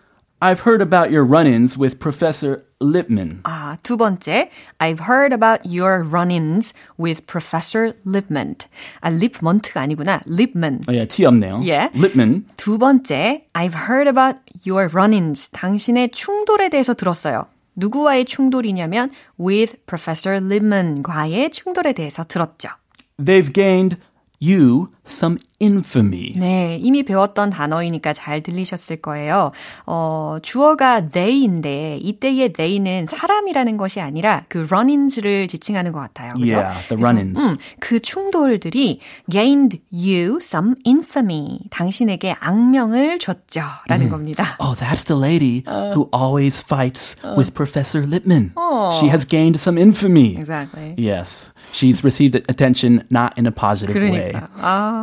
I've 0.44 0.60
heard 0.64 0.80
about 0.80 1.10
your 1.10 1.22
run-ins 1.22 1.76
with 1.76 1.98
Professor 1.98 2.64
Lippmann. 2.80 3.40
아, 3.42 3.76
두 3.82 3.98
번째, 3.98 4.48
I've 4.78 5.00
heard 5.06 5.34
about 5.34 5.66
your 5.66 6.02
run-ins 6.02 6.72
with 6.98 7.26
Professor 7.26 7.92
Lipman. 8.06 8.56
아, 9.02 9.10
Lipmont가 9.10 9.82
아니구나. 9.82 10.22
Lipman. 10.26 10.80
어, 10.88 10.94
예, 10.94 11.06
티 11.06 11.26
없네요. 11.26 11.60
예. 11.64 11.90
Lippmann. 11.94 12.46
두 12.56 12.78
번째, 12.78 13.44
I've 13.52 13.74
heard 13.88 14.08
about 14.08 14.40
your 14.66 14.88
run-ins. 14.90 15.50
당신의 15.50 16.10
충돌에 16.12 16.70
대해서 16.70 16.94
들었어요. 16.94 17.44
누구와의 17.76 18.24
충돌이냐면 18.24 19.10
with 19.38 19.76
Professor 19.86 20.42
Lipman과의 20.42 21.50
충돌에 21.50 21.92
대해서 21.92 22.24
들었죠. 22.24 22.70
They've 23.18 23.52
gained 23.52 23.98
you 24.40 24.88
some 25.07 25.37
infamy. 25.61 26.33
네, 26.37 26.77
이미 26.81 27.03
배웠던 27.03 27.49
단어이니까 27.49 28.13
잘 28.13 28.41
들리셨을 28.43 28.97
거예요. 28.97 29.51
어, 29.85 30.37
주어가 30.41 31.05
they인데 31.05 31.97
이때의 32.01 32.53
they는 32.53 33.07
사람이라는 33.09 33.77
것이 33.77 34.01
아니라 34.01 34.43
그 34.49 34.67
run-ins를 34.69 35.47
지칭하는 35.47 35.91
것 35.91 35.99
같아요. 35.99 36.33
그죠? 36.33 36.55
Yeah, 36.55 36.87
the 36.89 37.01
run-ins. 37.01 37.39
음, 37.39 37.57
그 37.79 37.99
충돌들이 37.99 38.99
gained 39.29 39.79
you 39.91 40.39
some 40.41 40.75
infamy. 40.85 41.59
당신에게 41.69 42.35
악명을 42.39 43.19
줬죠라는 43.19 44.09
겁니다. 44.09 44.57
Oh, 44.59 44.75
that's 44.75 45.05
the 45.05 45.19
lady 45.19 45.63
who 45.93 46.09
always 46.13 46.61
fights 46.61 47.15
with 47.37 47.53
Professor 47.53 48.05
Lippmann. 48.05 48.53
She 48.99 49.07
has 49.07 49.25
gained 49.25 49.59
some 49.59 49.77
infamy. 49.77 50.35
Exactly. 50.35 50.95
Yes, 50.97 51.51
she's 51.71 52.03
received 52.03 52.35
attention 52.49 53.03
not 53.09 53.33
in 53.37 53.45
a 53.47 53.51
positive 53.51 53.95
way. 53.95 54.31
그러니까. 54.31 54.49
아, 54.61 54.94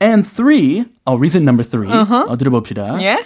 And 0.00 0.26
three, 0.26 0.84
oh, 1.06 1.16
reason 1.16 1.44
number 1.44 1.64
3 1.64 1.88
어, 2.28 2.36
들어봅시다. 2.36 3.00
예? 3.00 3.24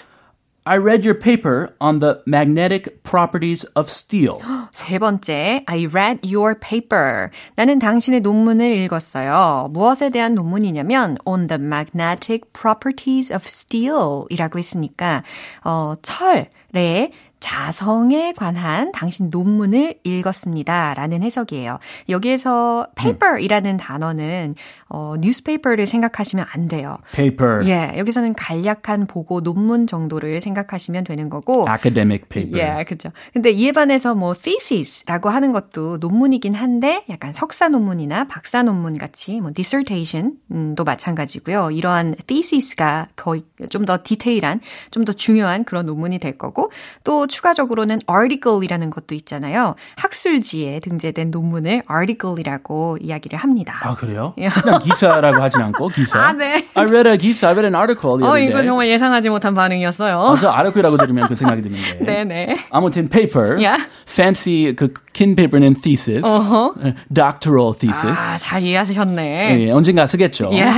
I 0.68 0.76
read 0.76 1.02
your 1.02 1.18
paper 1.18 1.75
on 1.80 2.00
the 2.00 2.21
magnetic 2.26 3.02
properties 3.02 3.64
of 3.75 3.88
steel. 3.88 4.38
세 4.71 4.99
번째, 4.99 5.64
I 5.66 5.87
read 5.87 6.21
your 6.23 6.54
paper. 6.61 7.30
나는 7.57 7.78
당신의 7.78 8.21
논문을 8.21 8.71
읽었어요. 8.85 9.68
무엇에 9.71 10.11
대한 10.11 10.35
논문이냐면 10.35 11.16
on 11.25 11.47
the 11.47 11.59
magnetic 11.61 12.52
properties 12.52 13.33
of 13.33 13.45
steel 13.47 14.25
이라고 14.28 14.59
했으니까 14.59 15.23
어, 15.64 15.95
철의 16.02 17.12
자성에 17.40 18.33
관한 18.33 18.92
당신 18.92 19.30
논문을 19.30 20.00
읽었습니다. 20.04 20.95
라는 20.95 21.23
해석이에요. 21.23 21.78
여기에서 22.09 22.88
paper이라는 22.97 23.76
단어는 23.76 24.54
어, 24.90 25.14
newspaper를 25.18 25.87
생각하시면 25.87 26.47
안 26.52 26.68
돼요. 26.68 26.99
Paper, 27.14 27.66
예, 27.68 27.95
여기서는 27.99 28.35
간략한 28.35 29.07
보고 29.07 29.40
논문 29.42 29.87
정도를 29.87 30.40
생각하시면 30.40 31.04
되는 31.04 31.28
거고 31.28 31.66
academic 31.68 32.28
paper. 32.28 32.59
예, 32.80 32.85
그죠. 32.85 33.11
근데 33.33 33.50
이에 33.50 33.73
반해서 33.73 34.14
뭐 34.14 34.35
thesis라고 34.35 35.28
하는 35.28 35.52
것도 35.52 35.99
논문이긴 35.99 36.54
한데 36.54 37.04
약간 37.11 37.33
석사 37.33 37.68
논문이나 37.68 38.28
박사 38.28 38.62
논문 38.62 38.97
같이 38.99 39.40
뭐 39.40 39.50
dissertation도 39.54 40.85
마찬가지고요. 40.85 41.71
이러한 41.71 42.14
thesis가 42.26 43.09
거의 43.16 43.42
좀 43.71 43.85
더 43.85 43.99
디테일한, 44.02 44.61
좀 44.90 45.04
더 45.04 45.12
중요한 45.12 45.64
그런 45.64 45.87
논문이 45.87 46.18
될 46.18 46.37
거고 46.37 46.71
또 47.04 47.26
추가적으로는 47.26 48.00
article이라는 48.11 48.90
것도 48.90 49.14
있잖아요. 49.14 49.75
학술지에 49.97 50.80
등재된 50.80 51.30
논문을 51.30 51.83
article이라고 51.90 52.99
이야기를 53.00 53.38
합니다. 53.38 53.75
아 53.83 53.95
그래요? 53.95 54.35
그냥 54.79 54.95
기사라고 54.95 55.43
하진 55.43 55.61
않고 55.63 55.89
기사. 55.89 56.19
아, 56.19 56.33
네. 56.33 56.67
I 56.75 56.85
read 56.87 57.09
a 57.09 57.17
기사, 57.19 57.49
I 57.49 57.53
read 57.55 57.67
an 57.67 57.75
article 57.75 58.23
어, 58.23 58.39
이거. 58.39 58.63
정말 58.63 58.89
예상하지 58.89 59.29
못한 59.31 59.55
반응이었어요. 59.55 60.19
아, 60.21 60.37
저 60.41 60.49
article이라고 60.51 60.97
들으면 60.99 61.29
그 61.29 61.35
생각이 61.37 61.63
드는데. 61.63 62.05
네네. 62.05 62.57
아무튼 62.71 63.09
paper, 63.09 63.57
Yeah. 63.59 63.85
fancy 64.09 64.75
그긴 64.75 65.37
paper는 65.37 65.75
thesis, 65.83 66.25
어허. 66.25 66.75
doctoral 67.13 67.75
thesis. 67.79 68.07
아, 68.07 68.37
잘 68.39 68.63
이해하셨네. 68.63 69.67
예, 69.67 69.71
언젠가 69.71 70.07
쓰겠죠. 70.07 70.51
예. 70.53 70.71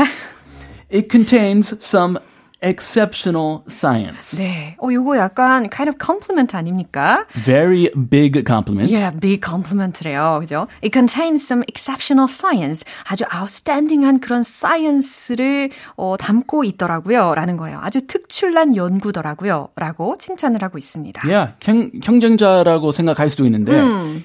It 0.92 1.09
contains 1.11 1.76
some 1.80 2.19
exceptional 2.63 3.62
science. 3.69 4.35
네. 4.38 4.75
어, 4.81 4.88
요거 4.91 5.17
약간 5.17 5.69
kind 5.69 5.89
of 5.89 5.97
compliment 6.00 6.55
아닙니까? 6.55 7.25
Very 7.35 7.89
big 7.93 8.43
compliment. 8.45 8.89
Yeah, 8.91 9.12
big 9.12 9.41
compliment래요. 9.43 10.39
그죠? 10.41 10.67
It 10.81 10.91
contains 10.93 11.43
some 11.45 11.63
exceptional 11.67 12.27
science. 12.27 12.83
아주 13.03 13.25
outstanding한 13.31 14.20
그런 14.20 14.41
science를 14.41 15.70
어, 15.98 16.15
담고 16.18 16.63
있더라고요. 16.63 17.35
라는 17.35 17.57
거예요. 17.57 17.79
아주 17.81 18.07
특출난 18.07 18.75
연구더라고요. 18.75 19.70
라고 19.75 20.15
칭찬을 20.18 20.63
하고 20.63 20.77
있습니다. 20.77 21.22
Yeah, 21.27 21.53
경, 21.59 21.91
경쟁자라고 22.01 22.91
생각할 22.91 23.29
수도 23.29 23.46
있는데 23.46 23.75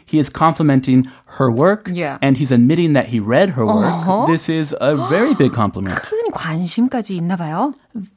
he 0.07 0.19
is 0.19 0.31
complimenting 0.33 1.05
her 1.39 1.51
work 1.53 1.91
Yeah. 1.93 2.19
and 2.23 2.39
he's 2.39 2.53
admitting 2.53 2.95
that 2.95 3.09
he 3.11 3.21
read 3.21 3.51
her 3.55 3.67
work. 3.67 4.27
This 4.27 4.49
is 4.49 4.75
a 4.81 4.97
very 5.09 5.35
big 5.35 5.53
compliment. 5.53 5.99
큰 6.36 6.56
관심까지 6.56 7.16
있나 7.16 7.36
봐요. 7.38 7.72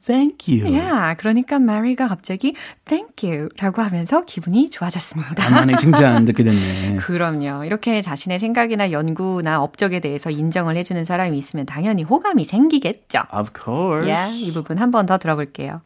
Thank 0.05 0.53
you. 0.53 0.67
Yeah, 0.67 1.15
그러니까 1.17 1.57
마리가 1.59 2.07
갑자기 2.07 2.53
thank 2.85 3.27
you 3.27 3.47
라고 3.57 3.81
하면서 3.81 4.25
기분이 4.25 4.69
좋아졌습니다. 4.69 5.35
간만에 5.35 5.77
칭찬 5.77 6.25
듣게 6.25 6.43
됐네. 6.43 6.97
그럼요. 6.97 7.63
이렇게 7.63 8.01
자신의 8.01 8.39
생각이나 8.39 8.91
연구나 8.91 9.61
업적에 9.61 9.99
대해서 10.01 10.29
인정을 10.29 10.75
해주는 10.77 11.03
사람이 11.05 11.37
있으면 11.37 11.65
당연히 11.65 12.03
호감이 12.03 12.43
생기겠죠. 12.43 13.23
Of 13.33 13.51
course. 13.55 14.09
Yeah, 14.11 14.35
이 14.45 14.51
부분 14.51 14.77
한 14.77 14.91
번 14.91 15.05
더 15.05 15.17
들어볼게요. 15.17 15.81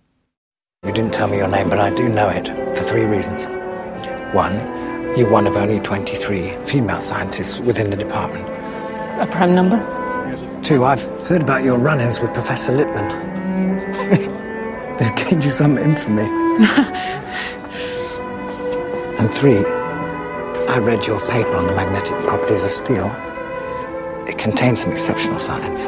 You 0.84 0.94
didn't 0.94 1.14
tell 1.14 1.30
me 1.30 1.38
your 1.38 1.50
name, 1.50 1.70
but 1.70 1.80
I 1.80 1.94
do 1.96 2.04
know 2.10 2.30
it 2.30 2.50
for 2.76 2.84
three 2.84 3.06
reasons. 3.06 3.48
One, 4.34 4.58
you're 5.16 5.30
one 5.32 5.48
of 5.48 5.56
only 5.56 5.80
23 5.80 6.58
female 6.66 7.00
scientists 7.00 7.62
within 7.62 7.90
the 7.90 7.96
department. 7.96 8.44
A 9.22 9.28
prime 9.28 9.54
number? 9.56 9.80
Two, 10.64 10.86
I've 10.86 11.04
heard 11.28 11.42
about 11.42 11.66
your 11.66 11.78
run 11.78 12.00
ins 12.00 12.22
with 12.22 12.34
Professor 12.34 12.72
Lippmann. 12.72 13.10
They've 14.98 15.16
gained 15.16 15.44
you 15.44 15.50
some 15.50 15.78
infamy. 15.78 16.22
and 19.20 19.30
three, 19.34 19.58
I 19.58 20.78
read 20.80 21.06
your 21.06 21.20
paper 21.30 21.58
on 21.58 21.68
the 21.68 21.76
magnetic 21.76 22.18
properties 22.26 22.64
of 22.64 22.72
steel. 22.72 23.08
It 24.26 24.38
contains 24.38 24.80
some 24.80 24.94
exceptional 24.94 25.40
science. 25.40 25.84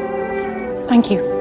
Thank 0.89 1.09
you. 1.09 1.35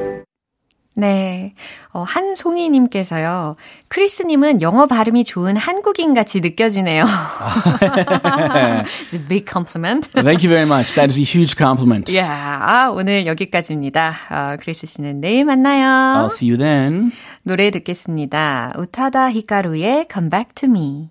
네. 0.97 1.55
어, 1.93 2.03
한송이님께서요. 2.05 3.57
크리스님은 3.89 4.63
영어 4.63 4.87
발음이 4.87 5.25
좋은 5.25 5.57
한국인 5.57 6.15
같이 6.15 6.41
느껴지네요. 6.41 7.05
It's 7.05 9.15
a 9.15 9.19
big 9.29 9.45
compliment. 9.51 10.09
Thank 10.13 10.45
you 10.45 10.49
very 10.49 10.67
much. 10.67 10.95
That 10.95 11.11
is 11.11 11.19
a 11.19 11.25
huge 11.25 11.57
compliment. 11.57 12.15
야, 12.17 12.59
아, 12.63 12.91
오늘 12.91 13.27
여기까지입니다. 13.27 14.15
어, 14.31 14.57
크리스 14.61 14.87
씨는 14.87 15.21
내일 15.21 15.45
만나요. 15.45 16.29
I'll 16.29 16.33
see 16.33 16.49
you 16.51 16.59
then. 16.59 17.13
노래 17.43 17.71
듣겠습니다. 17.71 18.71
우타다 18.79 19.31
히카루의 19.31 20.07
Come 20.13 20.31
Back 20.31 20.55
to 20.55 20.69
Me. 20.69 21.11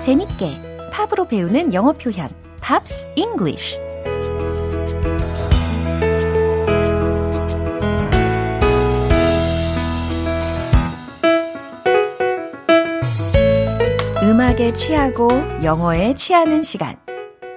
재밌게 0.00 0.90
팝으로 0.92 1.26
배우는 1.26 1.74
영어 1.74 1.92
표현 1.92 2.28
Pops 2.60 3.08
English. 3.16 3.78
음악에 14.22 14.72
취하고 14.72 15.28
영어에 15.62 16.14
취하는 16.14 16.62
시간 16.62 16.96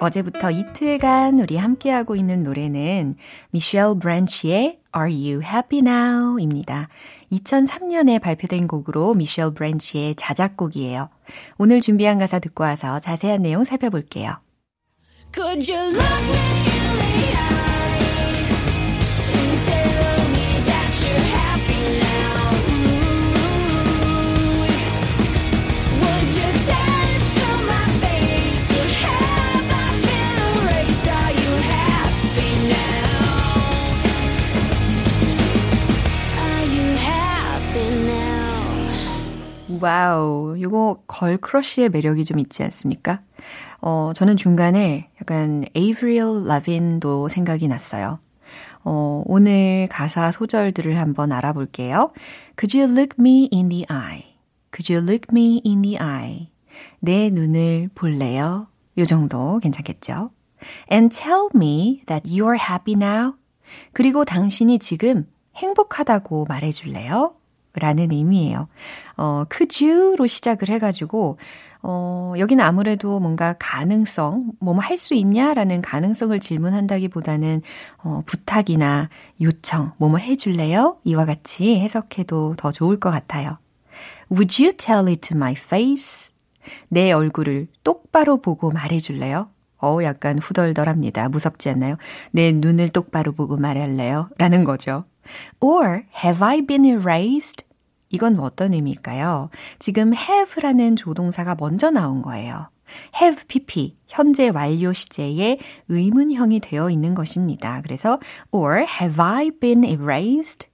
어제부터 0.00 0.50
이틀간 0.50 1.40
우리 1.40 1.56
함께하고 1.56 2.16
있는 2.16 2.42
노래는 2.42 3.14
미셸 3.50 3.98
브랜치의 4.00 4.80
Are 4.96 5.12
You 5.12 5.42
Happy 5.42 5.80
Now? 5.80 6.38
입니다. 6.38 6.88
2003년에 7.32 8.20
발표된 8.20 8.68
곡으로 8.68 9.14
미셸 9.14 9.54
브랜치의 9.54 10.16
자작곡이에요. 10.16 11.08
오늘 11.58 11.80
준비한 11.80 12.18
가사 12.18 12.38
듣고 12.38 12.64
와서 12.64 12.98
자세한 12.98 13.42
내용 13.42 13.64
살펴볼게요. 13.64 14.36
Could 15.32 15.70
you 15.72 15.96
look 15.96 16.28
me 16.30 16.73
Wow, 39.80 40.56
이거 40.56 41.02
girl 41.06 41.37
crush의 41.37 41.90
매력이 41.90 42.24
좀 42.24 42.38
있지 42.38 42.62
않습니까? 42.62 43.20
어, 43.80 44.12
저는 44.14 44.36
중간에 44.36 45.10
약간 45.20 45.64
에이브릴 45.74 46.44
라빈도 46.46 47.28
생각이 47.28 47.68
났어요. 47.68 48.18
어, 48.84 49.22
오늘 49.26 49.88
가사 49.90 50.30
소절들을 50.30 50.98
한번 50.98 51.32
알아볼게요. 51.32 52.10
Could 52.58 52.78
you 52.78 52.90
look 52.90 53.16
me 53.18 53.48
in 53.52 53.68
the 53.68 53.86
eye? 53.90 54.36
Could 54.72 54.92
you 54.92 55.02
look 55.06 55.28
me 55.32 55.62
in 55.64 55.82
the 55.82 55.98
eye? 55.98 56.50
내 57.00 57.30
눈을 57.30 57.90
볼래요? 57.94 58.68
요 58.98 59.04
정도 59.04 59.58
괜찮겠죠? 59.58 60.30
And 60.90 61.14
tell 61.14 61.48
me 61.54 62.02
that 62.06 62.28
you're 62.28 62.58
happy 62.58 62.94
now? 62.94 63.32
그리고 63.92 64.24
당신이 64.24 64.78
지금 64.78 65.26
행복하다고 65.56 66.46
말해줄래요? 66.48 67.34
라는 67.74 68.12
의미예요. 68.12 68.68
어, 69.16 69.44
could 69.50 69.84
you로 69.84 70.26
시작을 70.26 70.68
해가지고, 70.68 71.38
어, 71.82 72.32
여기는 72.38 72.64
아무래도 72.64 73.20
뭔가 73.20 73.54
가능성, 73.58 74.52
뭐 74.60 74.74
할 74.78 74.96
수 74.96 75.14
있냐 75.14 75.54
라는 75.54 75.82
가능성을 75.82 76.38
질문한다기 76.40 77.08
보다는, 77.08 77.62
어, 78.02 78.22
부탁이나 78.26 79.08
요청, 79.40 79.92
뭐뭐 79.98 80.18
해줄래요? 80.18 80.98
이와 81.04 81.24
같이 81.26 81.78
해석해도 81.80 82.54
더 82.56 82.70
좋을 82.70 82.98
것 83.00 83.10
같아요. 83.10 83.58
Would 84.30 84.62
you 84.62 84.72
tell 84.76 85.08
it 85.08 85.20
to 85.28 85.36
my 85.36 85.52
face? 85.52 86.32
내 86.88 87.12
얼굴을 87.12 87.66
똑바로 87.82 88.40
보고 88.40 88.70
말해줄래요? 88.70 89.48
어, 89.82 89.98
약간 90.02 90.38
후덜덜합니다. 90.38 91.28
무섭지 91.28 91.68
않나요? 91.68 91.96
내 92.30 92.52
눈을 92.52 92.88
똑바로 92.88 93.32
보고 93.32 93.58
말할래요? 93.58 94.30
라는 94.38 94.64
거죠. 94.64 95.04
Or 95.60 96.04
have 96.24 96.44
I 96.44 96.62
been 96.62 96.84
erased? 96.84 97.64
이건 98.10 98.38
어떤 98.38 98.74
의미일까요? 98.74 99.50
지금 99.78 100.14
have라는 100.14 100.96
조동사가 100.96 101.56
먼저 101.58 101.90
나온 101.90 102.22
거예요. 102.22 102.68
have 103.20 103.44
pp 103.48 103.96
현재 104.06 104.50
완료 104.50 104.92
시제에 104.92 105.58
의문형이 105.88 106.60
되어 106.60 106.90
있는 106.90 107.14
것입니다. 107.14 107.80
그래서 107.82 108.20
or 108.52 108.84
have 109.00 109.20
I 109.20 109.50
been 109.50 109.84
erased? 109.84 110.68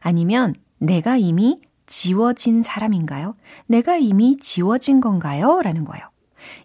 아니면 0.00 0.54
내가 0.78 1.16
이미 1.16 1.58
지워진 1.86 2.62
사람인가요? 2.62 3.34
내가 3.66 3.96
이미 3.96 4.36
지워진 4.36 5.00
건가요? 5.00 5.60
라는 5.62 5.84
거예요. 5.84 6.08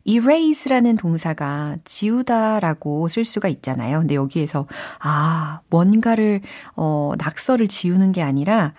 Erase라는 0.07 0.95
동사가 0.95 1.77
지우다라고 1.83 3.07
쓸 3.07 3.25
수가 3.25 3.47
있잖아요. 3.49 3.99
근데 3.99 4.15
여기에서 4.15 4.67
아, 4.99 5.61
뭔가를 5.69 6.41
어 6.75 7.13
낙서를 7.17 7.67
지우는 7.67 8.11
게 8.11 8.21
아니라 8.21 8.73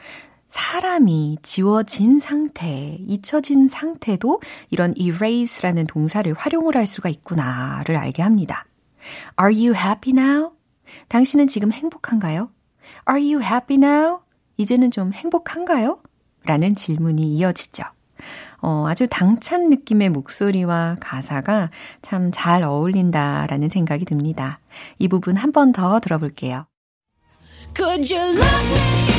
사람이 0.48 1.38
지워진 1.42 2.20
상태, 2.20 2.96
잊혀진 3.00 3.68
상태도 3.68 4.40
이런 4.70 4.94
erase라는 4.96 5.86
동사를 5.86 6.32
활용을 6.32 6.76
할 6.76 6.86
수가 6.86 7.08
있구나를 7.08 7.96
알게 7.96 8.22
합니다. 8.22 8.64
Are 9.40 9.52
you 9.52 9.74
happy 9.74 10.12
now? 10.16 10.52
당신은 11.08 11.48
지금 11.48 11.72
행복한가요? 11.72 12.50
Are 13.08 13.20
you 13.20 13.42
happy 13.42 13.76
now? 13.82 14.18
이제는 14.56 14.90
좀 14.92 15.12
행복한가요? 15.12 16.00
라는 16.44 16.74
질문이 16.74 17.34
이어지죠. 17.34 17.84
어, 18.60 18.86
아주 18.88 19.06
당찬 19.08 19.68
느낌의 19.70 20.10
목소리와 20.10 20.96
가사가 21.00 21.70
참 22.02 22.30
잘 22.32 22.62
어울린다라는 22.62 23.68
생각이 23.68 24.04
듭니다. 24.04 24.60
이 24.98 25.08
부분 25.08 25.36
한 25.36 25.52
번 25.52 25.72
더 25.72 26.00
들어볼게요. 26.00 26.66
Could 27.76 28.12
you 28.12 28.22
look 28.34 28.44
me 28.72 29.13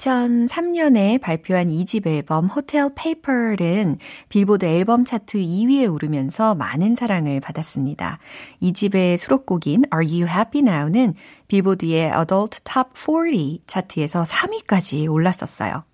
2003년에 0.00 1.20
발표한 1.20 1.68
2집 1.68 2.06
앨범 2.06 2.46
Hotel 2.46 2.90
Paper는 2.94 3.98
빌보드 4.28 4.64
앨범 4.64 5.04
차트 5.04 5.38
2위에 5.38 5.92
오르면서 5.92 6.54
많은 6.54 6.94
사랑을 6.94 7.40
받았습니다. 7.40 8.18
이 8.60 8.72
집의 8.72 9.18
수록곡인 9.18 9.84
Are 9.94 10.06
You 10.06 10.28
Happy 10.28 10.66
Now는 10.66 11.14
빌보드의 11.48 12.12
Adult 12.18 12.60
Top 12.64 12.90
40 12.94 13.62
차트에서 13.66 14.22
3위까지 14.22 15.10
올랐었어요. 15.10 15.84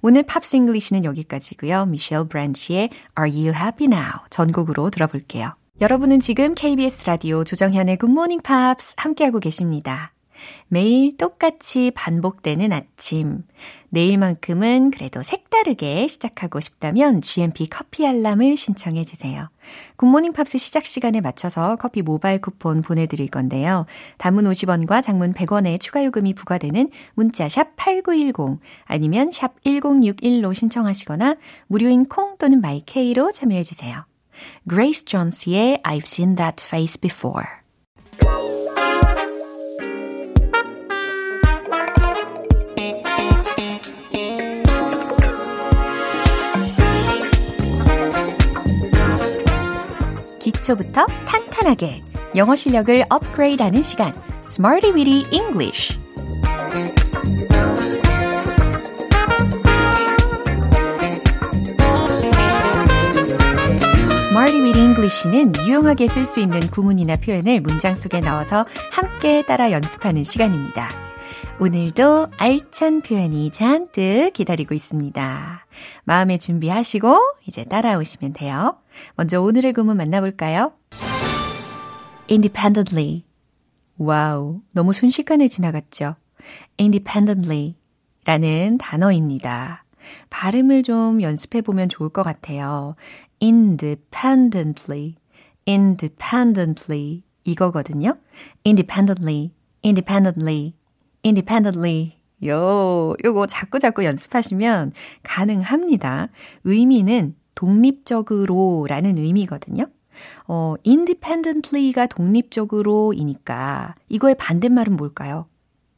오늘 0.00 0.22
Pops 0.22 0.56
English는 0.56 1.04
여기까지고요. 1.04 1.86
미셸 1.86 2.28
브랜치의 2.28 2.90
Are 3.18 3.30
You 3.30 3.52
Happy 3.54 3.88
Now 3.92 4.20
전곡으로 4.30 4.90
들어볼게요. 4.90 5.54
여러분은 5.80 6.20
지금 6.20 6.54
KBS 6.54 7.04
라디오 7.06 7.44
조정현의 7.44 7.98
Good 7.98 8.12
Morning 8.12 8.42
Pops 8.42 8.94
함께하고 8.96 9.40
계십니다. 9.40 10.15
매일 10.68 11.16
똑같이 11.16 11.90
반복되는 11.94 12.72
아침. 12.72 13.44
내일만큼은 13.90 14.90
그래도 14.90 15.22
색다르게 15.22 16.06
시작하고 16.06 16.60
싶다면 16.60 17.20
GMP 17.20 17.68
커피 17.68 18.06
알람을 18.06 18.56
신청해 18.56 19.04
주세요. 19.04 19.48
Good 19.96 20.09
Morning 20.09 20.32
Pops 20.32 20.58
시작 20.58 20.84
시간에 20.84 21.20
맞춰서 21.20 21.76
커피 21.76 22.02
모바일 22.02 22.40
쿠폰 22.40 22.82
보내드릴 22.82 23.28
건데요. 23.28 23.86
단문 24.18 24.44
50원과 24.44 25.02
장문 25.02 25.32
100원의 25.32 25.80
추가 25.80 26.04
요금이 26.04 26.34
부과되는 26.34 26.90
문자 27.14 27.48
샵 27.48 27.74
8910 27.76 28.60
아니면 28.84 29.30
샵 29.30 29.62
1061로 29.64 30.54
신청하시거나 30.54 31.36
무료인 31.66 32.04
콩 32.04 32.36
또는 32.38 32.60
마이케이로 32.60 33.32
참여해 33.32 33.62
주세요. 33.62 34.04
Grace 34.68 35.04
Jones의 35.04 35.80
I've 35.82 36.06
seen 36.06 36.34
that 36.36 36.62
face 36.62 37.00
before. 37.00 37.46
기초부터 50.66 51.06
탄탄하게 51.26 52.02
영어 52.34 52.56
실력을 52.56 53.04
업그레이드하는 53.08 53.82
시간 53.82 54.12
Smarty 54.48 54.94
Weedy 54.94 55.26
English 55.30 55.98
Weedy 64.34 64.80
English는 64.80 65.52
유용하게 65.66 66.08
쓸 66.08 66.26
수 66.26 66.40
있는 66.40 66.60
구문이나 66.60 67.16
표현을 67.16 67.60
문장 67.60 67.94
속에 67.94 68.20
넣어서 68.20 68.64
함께 68.90 69.42
따라 69.42 69.70
연습하는 69.70 70.24
시간입니다. 70.24 70.88
오늘도 71.60 72.26
알찬 72.36 73.02
표현이 73.02 73.50
잔뜩 73.50 74.32
기다리고 74.32 74.74
있습니다. 74.74 75.66
마음의 76.04 76.38
준비하시고 76.38 77.18
이제 77.46 77.64
따라오시면 77.64 78.32
돼요. 78.34 78.76
먼저 79.14 79.40
오늘의 79.40 79.72
구문 79.72 79.96
만나볼까요? 79.96 80.72
independently. 82.30 83.24
와우, 83.98 84.60
너무 84.72 84.92
순식간에 84.92 85.48
지나갔죠? 85.48 86.16
independently 86.78 87.76
라는 88.24 88.78
단어입니다. 88.78 89.84
발음을 90.30 90.82
좀 90.82 91.22
연습해 91.22 91.62
보면 91.62 91.88
좋을 91.88 92.10
것 92.10 92.22
같아요. 92.22 92.94
independently, 93.40 95.16
independently 95.66 97.22
이거거든요. 97.44 98.16
independently, 98.64 99.52
independently, 99.84 100.74
independently. 101.24 102.16
요, 102.44 103.14
요거 103.24 103.46
자꾸 103.46 103.78
자꾸 103.78 104.04
연습하시면 104.04 104.92
가능합니다. 105.22 106.28
의미는 106.64 107.34
독립적으로 107.56 108.86
라는 108.88 109.18
의미거든요. 109.18 109.88
어, 110.46 110.74
independently가 110.86 112.06
독립적으로이니까 112.06 113.96
이거의 114.08 114.36
반대말은 114.36 114.96
뭘까요? 114.96 115.48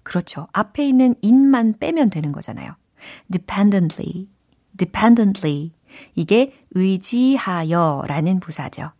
그렇죠. 0.02 0.46
앞에 0.52 0.86
있는 0.86 1.14
in만 1.22 1.74
빼면 1.78 2.08
되는 2.08 2.32
거잖아요. 2.32 2.74
dependently, 3.30 4.28
dependently. 4.76 5.72
이게 6.14 6.54
의지하여 6.70 8.04
라는 8.06 8.40
부사죠. 8.40 8.92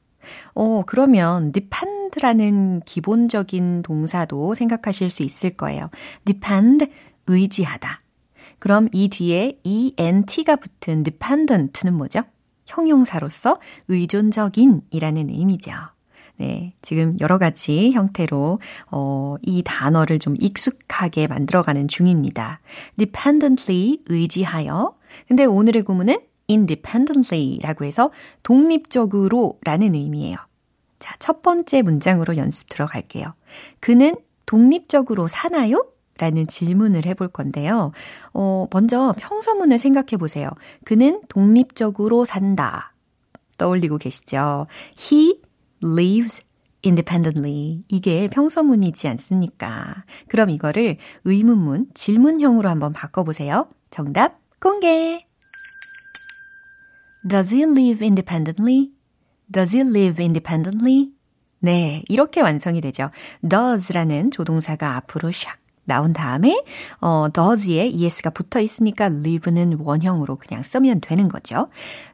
어, 0.55 0.83
그러면 0.87 1.53
depend라는 1.53 2.81
기본적인 2.85 3.83
동사도 3.83 4.55
생각하실 4.55 5.11
수 5.11 5.23
있을 5.23 5.51
거예요. 5.51 5.91
depend, 6.25 6.91
의지하다. 7.27 8.03
그럼 8.59 8.89
이 8.93 9.09
뒤에 9.09 9.61
ent가 9.97 10.57
붙은 10.57 11.05
dependent는 11.05 11.95
뭐죠? 11.95 12.23
형용사로서 12.69 13.59
의존적인 13.89 14.83
이라는 14.91 15.31
의미죠. 15.31 15.73
네, 16.37 16.73
지금 16.83 17.17
여러 17.21 17.37
가지 17.37 17.91
형태로 17.91 18.61
어, 18.93 19.37
이 19.43 19.63
단어를 19.65 20.21
좀 20.21 20.37
익숙하게 20.39 21.27
만들어가는 21.27 21.89
중입니다. 21.89 22.61
dependently 22.97 23.99
의지하여. 24.07 24.95
근데 25.27 25.45
오늘의 25.45 25.83
구문은 25.83 26.21
independently라고 26.49 27.85
해서 27.85 28.13
독립적으로라는 28.45 29.95
의미예요. 29.95 30.37
자, 31.01 31.17
첫 31.19 31.43
번째 31.43 31.83
문장으로 31.83 32.37
연습 32.37 32.69
들어갈게요. 32.69 33.35
그는 33.81 34.15
독립적으로 34.47 35.27
사나요? 35.27 35.87
라는 36.19 36.47
질문을 36.47 37.07
해볼 37.07 37.29
건데요. 37.29 37.93
어, 38.35 38.67
먼저 38.73 39.15
평서문을 39.19 39.79
생각해 39.79 40.17
보세요. 40.19 40.51
그는 40.85 41.23
독립적으로 41.29 42.25
산다. 42.25 42.93
떠올리고 43.57 43.99
계시죠? 43.99 44.67
He 44.99 45.41
lives 45.83 46.45
independently. 46.85 47.85
이게 47.89 48.29
평서문이지 48.29 49.09
않습니까? 49.09 50.05
그럼 50.29 50.51
이거를 50.51 50.97
의문문, 51.25 51.89
질문형으로 51.95 52.69
한번 52.69 52.93
바꿔보세요. 52.93 53.69
정답 53.91 54.41
공개! 54.61 55.27
Does 57.29 57.55
he 57.55 57.65
live 57.65 58.05
independently? 58.05 58.93
Does 59.51 59.77
he 59.77 59.89
live 59.89 60.23
independently? 60.23 61.11
네, 61.61 62.05
이렇게 62.09 62.41
완성이 62.41 62.81
되죠. 62.81 63.11
does라는 63.49 64.31
조동사가 64.31 64.97
앞으로 64.97 65.31
샥 65.31 65.51
나온 65.89 66.13
다음에 66.13 66.63
어, 67.01 67.29
does에 67.33 67.91
es가 67.93 68.31
붙어 68.31 68.61
있으니까 68.61 69.07
live는 69.07 69.79
원형으로 69.81 70.37
그냥 70.37 70.63
쓰면 70.63 71.01
되는 71.01 71.29
거죠. 71.29 71.69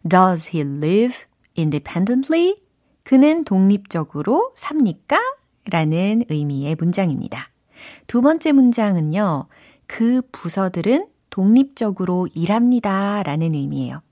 Does 0.08 0.50
he 0.56 0.66
live 0.66 1.24
independently? 1.58 2.56
그는 3.02 3.44
독립적으로 3.44 4.52
삽니까? 4.54 5.18
라는 5.70 6.22
의미의 6.28 6.76
문장입니다. 6.76 7.50
두 8.06 8.22
번째 8.22 8.52
문장은요. 8.52 9.46
그 9.86 10.22
부서들은 10.32 11.08
독립적으로 11.30 12.28
일합니다. 12.32 13.22
라는 13.22 13.54
의미예요. 13.54 14.02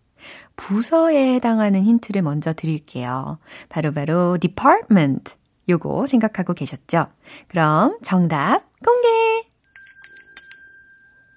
부서에 0.56 1.34
해당하는 1.34 1.84
힌트를 1.84 2.22
먼저 2.22 2.52
드릴게요. 2.52 3.38
바로바로 3.68 4.14
바로 4.14 4.38
department. 4.38 5.36
요거 5.68 6.06
생각하고 6.06 6.54
계셨죠? 6.54 7.06
그럼 7.48 7.98
정답 8.02 8.64
공개! 8.84 9.51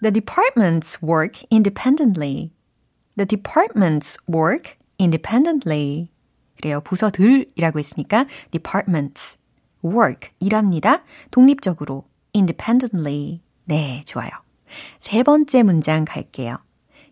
The 0.02 0.12
departments 0.12 1.02
work 1.02 1.44
independently. 1.52 2.52
The 3.18 3.26
departments 3.26 4.18
work 4.28 4.78
independently. 5.00 6.12
그래요. 6.58 6.82
부서들이라고 6.82 7.80
했으니까 7.80 8.28
departments 8.52 9.40
work 9.84 10.32
일합니다. 10.40 11.04
독립적으로 11.32 12.06
independently. 12.36 13.42
네, 13.66 14.02
좋아요. 14.06 14.30
세 15.00 15.24
번째 15.24 15.64
문장 15.64 16.06
갈게요. 16.06 16.58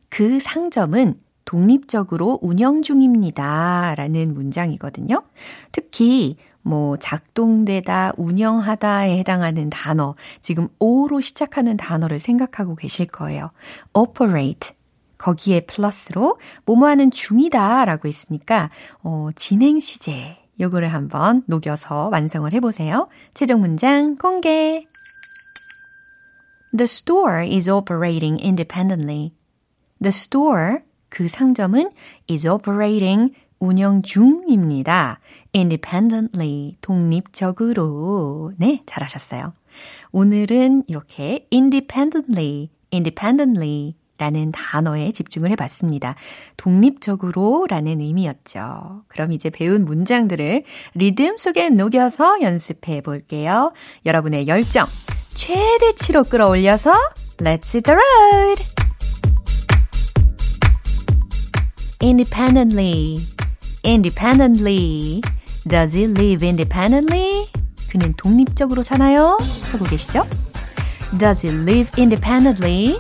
그 0.10 0.40
상점은 0.40 1.20
독립적으로 1.46 2.40
운영 2.42 2.82
중입니다. 2.82 3.96
라는 3.96 4.34
문장이거든요. 4.34 5.24
특히 5.72 6.38
뭐 6.64 6.98
작동되다, 6.98 8.14
운영하다에 8.18 9.18
해당하는 9.20 9.70
단어, 9.70 10.16
지금 10.42 10.70
O로 10.80 11.22
시작하는 11.22 11.78
단어를 11.78 12.20
생각하고 12.20 12.76
계실 12.76 13.06
거예요. 13.06 13.52
operate. 13.94 14.72
거기에 15.18 15.62
플러스로 15.62 16.38
뭐뭐 16.66 16.88
하는 16.88 17.10
중이다 17.10 17.86
라고 17.86 18.10
했으니까 18.10 18.70
어, 19.04 19.30
진행 19.36 19.80
시제 19.80 20.38
요거를 20.60 20.90
한번 20.90 21.44
녹여서 21.48 22.10
완성을 22.12 22.52
해 22.52 22.60
보세요. 22.60 23.08
최종 23.34 23.62
문장 23.62 24.18
공개. 24.18 24.84
The 26.76 26.84
store 26.84 27.48
is 27.48 27.70
operating 27.70 28.42
independently. 28.44 29.34
The 30.02 30.10
store, 30.10 30.80
그 31.10 31.30
상점은 31.30 31.92
is 32.30 32.48
operating 32.48 33.34
운영 33.64 34.02
중입니다. 34.02 35.20
independently, 35.56 36.76
독립적으로. 36.82 38.52
네, 38.58 38.84
잘하셨어요. 38.86 39.54
오늘은 40.12 40.84
이렇게 40.88 41.48
independently, 41.52 42.70
independently 42.92 43.96
라는 44.18 44.52
단어에 44.52 45.12
집중을 45.12 45.50
해봤습니다. 45.52 46.16
독립적으로 46.58 47.66
라는 47.70 48.02
의미였죠. 48.02 49.04
그럼 49.08 49.32
이제 49.32 49.50
배운 49.50 49.86
문장들을 49.86 50.64
리듬 50.96 51.38
속에 51.38 51.70
녹여서 51.70 52.42
연습해 52.42 53.02
볼게요. 53.02 53.72
여러분의 54.06 54.48
열정 54.48 54.86
최대치로 55.34 56.24
끌어올려서 56.26 56.94
Let's 57.38 57.74
hit 57.74 57.84
the 57.84 57.98
road! 57.98 58.64
Independently, 62.02 63.18
independently. 63.83 65.23
Does 65.67 65.93
he 65.93 66.07
live 66.07 66.43
independently? 66.43 67.47
그는 67.91 68.15
독립적으로 68.17 68.83
사나요? 68.83 69.39
하고 69.73 69.85
계시죠? 69.85 70.27
Does 71.19 71.47
he 71.47 71.55
live 71.55 71.91
independently? 71.97 72.99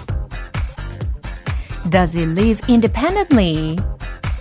Does 1.91 2.17
he 2.17 2.25
live 2.25 2.61
independently? 2.69 3.77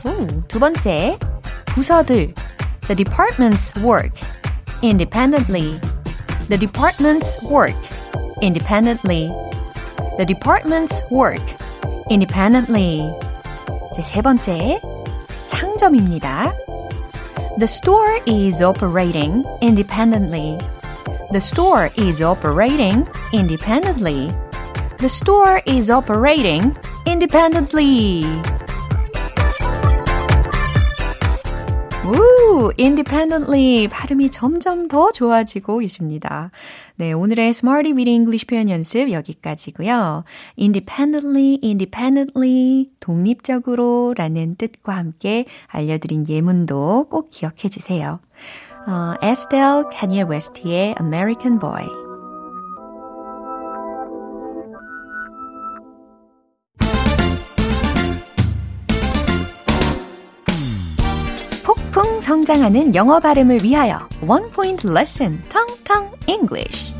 오, 0.05 0.27
두 0.47 0.59
번째, 0.59 1.17
부서들. 1.65 2.33
The 2.87 2.95
departments 2.95 3.73
work 3.83 4.13
independently. 4.81 5.79
The 6.47 6.57
departments 6.57 7.37
work 7.43 7.75
independently. 8.41 9.29
The 10.17 10.25
departments 10.25 11.03
work 11.11 11.43
independently. 12.09 13.03
이제 13.91 14.01
세 14.01 14.21
번째, 14.21 14.79
상점입니다. 15.81 16.53
The 17.57 17.67
store 17.67 18.21
is 18.27 18.61
operating 18.61 19.43
independently. 19.61 20.59
The 21.31 21.41
store 21.41 21.89
is 21.97 22.21
operating 22.21 23.07
independently. 23.33 24.31
The 24.99 25.09
store 25.09 25.61
is 25.65 25.89
operating 25.89 26.77
independently. 27.07 28.23
Independently 32.78 33.88
발음이 33.88 34.30
점점 34.30 34.88
더 34.88 35.10
좋아지고 35.12 35.82
있습니다. 35.82 36.50
네, 36.96 37.12
오늘의 37.12 37.48
Smarty 37.50 37.92
Weedy 37.92 38.14
English 38.14 38.46
표현 38.46 38.68
연습 38.68 39.10
여기까지고요. 39.10 40.24
independently, 40.58 41.58
independently, 41.62 42.86
독립적으로 43.00 44.14
라는 44.16 44.56
뜻과 44.56 44.96
함께 44.96 45.44
알려드린 45.66 46.28
예문도 46.28 47.06
꼭 47.10 47.30
기억해 47.30 47.68
주세요. 47.70 48.20
어, 48.86 49.14
에스텔 49.22 49.84
카니에 49.92 50.22
웨스트의 50.22 50.96
American 51.00 51.58
Boy 51.58 52.01
성장하는 62.32 62.94
영어 62.94 63.20
발음을 63.20 63.62
위하여 63.62 64.08
One 64.26 64.48
Point 64.48 64.88
Lesson, 64.88 65.42
텅텅 65.50 66.10
English. 66.26 66.94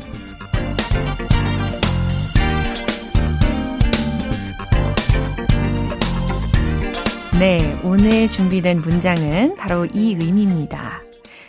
네, 7.39 7.81
오늘 7.83 8.27
준비된 8.27 8.81
문장은 8.81 9.55
바로 9.55 9.85
이 9.85 10.13
의미입니다. 10.13 11.01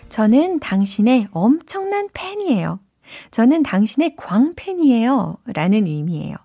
저는 0.08 0.60
당신의 0.60 1.28
엄청난 1.30 2.08
팬이에요. 2.14 2.80
저는 3.32 3.62
당신의 3.64 4.16
광팬이에요. 4.16 5.36
라는 5.52 5.86
의미예요. 5.86 6.36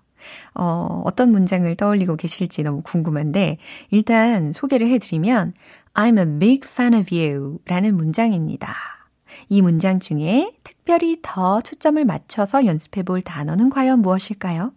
어, 0.54 1.02
어떤 1.04 1.30
문장을 1.30 1.74
떠올리고 1.76 2.16
계실지 2.16 2.62
너무 2.62 2.82
궁금한데, 2.82 3.58
일단 3.90 4.52
소개를 4.52 4.88
해드리면, 4.88 5.54
I'm 6.00 6.18
a 6.18 6.24
big 6.24 6.66
fan 6.66 6.94
of 6.94 7.14
you 7.14 7.58
라는 7.66 7.94
문장입니다. 7.94 8.74
이 9.50 9.60
문장 9.60 10.00
중에 10.00 10.50
특별히 10.64 11.18
더 11.20 11.60
초점을 11.60 12.02
맞춰서 12.06 12.64
연습해 12.64 13.02
볼 13.02 13.20
단어는 13.20 13.68
과연 13.68 14.00
무엇일까요? 14.00 14.72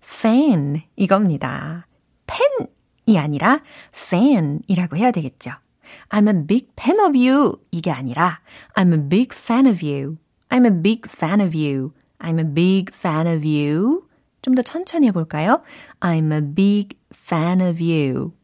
fan 0.00 0.80
이겁니다. 0.94 1.88
팬이 2.28 3.18
아니라 3.18 3.62
fan이라고 3.92 4.96
해야 4.96 5.10
되겠죠. 5.10 5.50
I'm 6.10 6.28
a 6.28 6.46
big 6.46 6.68
fan 6.78 7.00
of 7.00 7.18
you 7.18 7.56
이게 7.72 7.90
아니라 7.90 8.38
I'm 8.74 8.92
a 8.92 9.08
big 9.08 9.36
fan 9.36 9.66
of 9.66 9.84
you. 9.84 10.18
I'm 10.50 10.64
a 10.66 10.70
big 10.70 11.10
fan 11.12 11.40
of 11.40 11.58
you. 11.58 11.90
I'm 12.20 12.38
a 12.38 12.44
big 12.44 12.94
fan 12.94 13.26
of 13.26 13.44
you. 13.44 14.06
좀 14.40 14.54
더 14.54 14.62
천천히 14.62 15.08
해볼까요? 15.08 15.64
I'm 15.98 16.32
a 16.32 16.40
big 16.40 16.96
fan 17.12 17.60
of 17.60 17.82
you. 17.82 18.34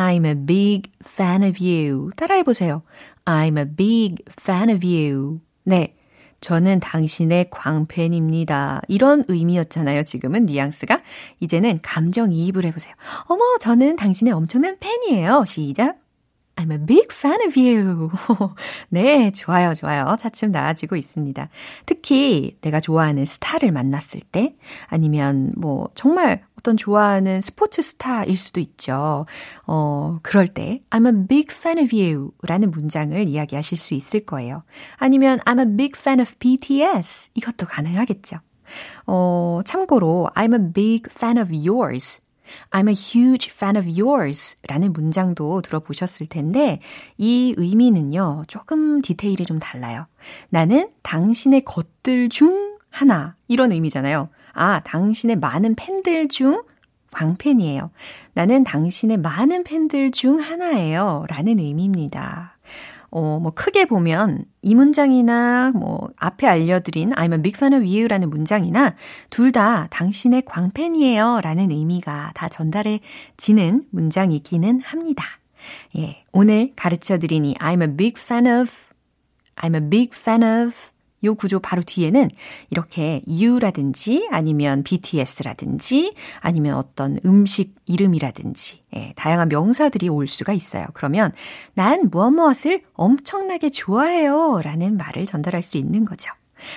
I'm 0.00 0.24
a 0.24 0.34
big 0.34 0.90
fan 1.04 1.42
of 1.42 1.62
you. 1.62 2.10
따라해 2.16 2.42
보세요. 2.42 2.82
I'm 3.26 3.58
a 3.58 3.66
big 3.66 4.24
fan 4.30 4.70
of 4.70 4.86
you. 4.86 5.40
네. 5.64 5.94
저는 6.40 6.80
당신의 6.80 7.50
광팬입니다. 7.50 8.80
이런 8.88 9.24
의미였잖아요, 9.28 10.04
지금은 10.04 10.46
뉘앙스가. 10.46 11.02
이제는 11.40 11.80
감정이입을 11.82 12.64
해보세요. 12.64 12.94
어머, 13.26 13.42
저는 13.60 13.96
당신의 13.96 14.32
엄청난 14.32 14.78
팬이에요. 14.78 15.44
시작. 15.46 15.98
I'm 16.56 16.72
a 16.72 16.78
big 16.78 17.08
fan 17.10 17.40
of 17.46 17.58
you. 17.58 18.10
네, 18.88 19.30
좋아요, 19.30 19.74
좋아요. 19.74 20.16
차츰 20.18 20.50
나아지고 20.50 20.96
있습니다. 20.96 21.48
특히 21.84 22.56
내가 22.60 22.80
좋아하는 22.80 23.26
스타를 23.26 23.70
만났을 23.70 24.20
때, 24.20 24.54
아니면 24.86 25.52
뭐, 25.56 25.88
정말 25.94 26.42
어떤 26.60 26.76
좋아하는 26.76 27.40
스포츠 27.40 27.80
스타일 27.80 28.36
수도 28.36 28.60
있죠. 28.60 29.24
어, 29.66 30.18
그럴 30.22 30.46
때, 30.46 30.82
I'm 30.90 31.06
a 31.06 31.26
big 31.26 31.48
fan 31.50 31.78
of 31.78 31.96
you 31.96 32.32
라는 32.42 32.70
문장을 32.70 33.26
이야기하실 33.26 33.78
수 33.78 33.94
있을 33.94 34.20
거예요. 34.20 34.62
아니면, 34.96 35.38
I'm 35.40 35.58
a 35.58 35.76
big 35.76 35.92
fan 35.96 36.20
of 36.20 36.34
BTS. 36.38 37.30
이것도 37.34 37.66
가능하겠죠. 37.66 38.36
어, 39.06 39.60
참고로, 39.64 40.28
I'm 40.34 40.54
a 40.54 40.72
big 40.72 41.04
fan 41.10 41.38
of 41.38 41.50
yours. 41.50 42.20
I'm 42.70 42.88
a 42.88 42.94
huge 42.94 43.50
fan 43.50 43.76
of 43.76 43.88
yours 43.88 44.56
라는 44.68 44.92
문장도 44.92 45.62
들어보셨을 45.62 46.26
텐데 46.26 46.80
이 47.16 47.54
의미는요, 47.56 48.44
조금 48.48 49.00
디테일이 49.00 49.46
좀 49.46 49.60
달라요. 49.60 50.06
나는 50.48 50.90
당신의 51.02 51.64
것들 51.64 52.28
중 52.28 52.76
하나. 52.90 53.36
이런 53.46 53.70
의미잖아요. 53.70 54.28
아, 54.60 54.80
당신의 54.80 55.36
많은 55.36 55.74
팬들 55.74 56.28
중 56.28 56.62
광팬이에요. 57.12 57.90
나는 58.34 58.62
당신의 58.62 59.16
많은 59.16 59.64
팬들 59.64 60.10
중 60.10 60.38
하나예요. 60.38 61.24
라는 61.28 61.58
의미입니다. 61.58 62.58
어, 63.10 63.40
뭐, 63.40 63.52
크게 63.52 63.86
보면, 63.86 64.44
이 64.60 64.74
문장이나, 64.74 65.72
뭐, 65.74 66.10
앞에 66.16 66.46
알려드린 66.46 67.12
a 67.18 67.42
big 67.42 67.56
fan 67.56 67.72
of 67.72 67.88
you 67.88 68.06
라는 68.06 68.28
문장이나, 68.28 68.94
둘 69.30 69.50
다 69.50 69.88
당신의 69.88 70.42
광팬이에요 70.44 71.40
라는 71.42 71.70
의미가 71.70 72.32
다 72.34 72.48
전달해지는 72.50 73.86
문장이기는 73.90 74.80
합니다. 74.82 75.24
예. 75.96 76.22
오늘 76.32 76.72
가르쳐 76.76 77.18
드린 77.18 77.46
이 77.46 77.54
I'm 77.54 77.82
a 77.82 77.96
big 77.96 78.20
fan 78.20 78.46
of, 78.46 78.70
I'm 79.56 79.74
a 79.74 79.88
big 79.88 80.10
fan 80.14 80.42
of, 80.42 80.76
요 81.24 81.34
구조 81.34 81.60
바로 81.60 81.82
뒤에는 81.82 82.28
이렇게 82.70 83.22
you라든지 83.28 84.28
아니면 84.30 84.82
BTS라든지 84.82 86.14
아니면 86.40 86.74
어떤 86.74 87.18
음식 87.24 87.74
이름이라든지 87.86 88.82
예, 88.96 89.12
다양한 89.16 89.48
명사들이 89.48 90.08
올 90.08 90.26
수가 90.26 90.52
있어요. 90.52 90.86
그러면 90.94 91.32
난 91.74 92.08
무엇 92.10 92.30
무엇을 92.30 92.82
엄청나게 92.94 93.70
좋아해요 93.70 94.60
라는 94.62 94.96
말을 94.96 95.26
전달할 95.26 95.62
수 95.62 95.76
있는 95.76 96.04
거죠. 96.04 96.32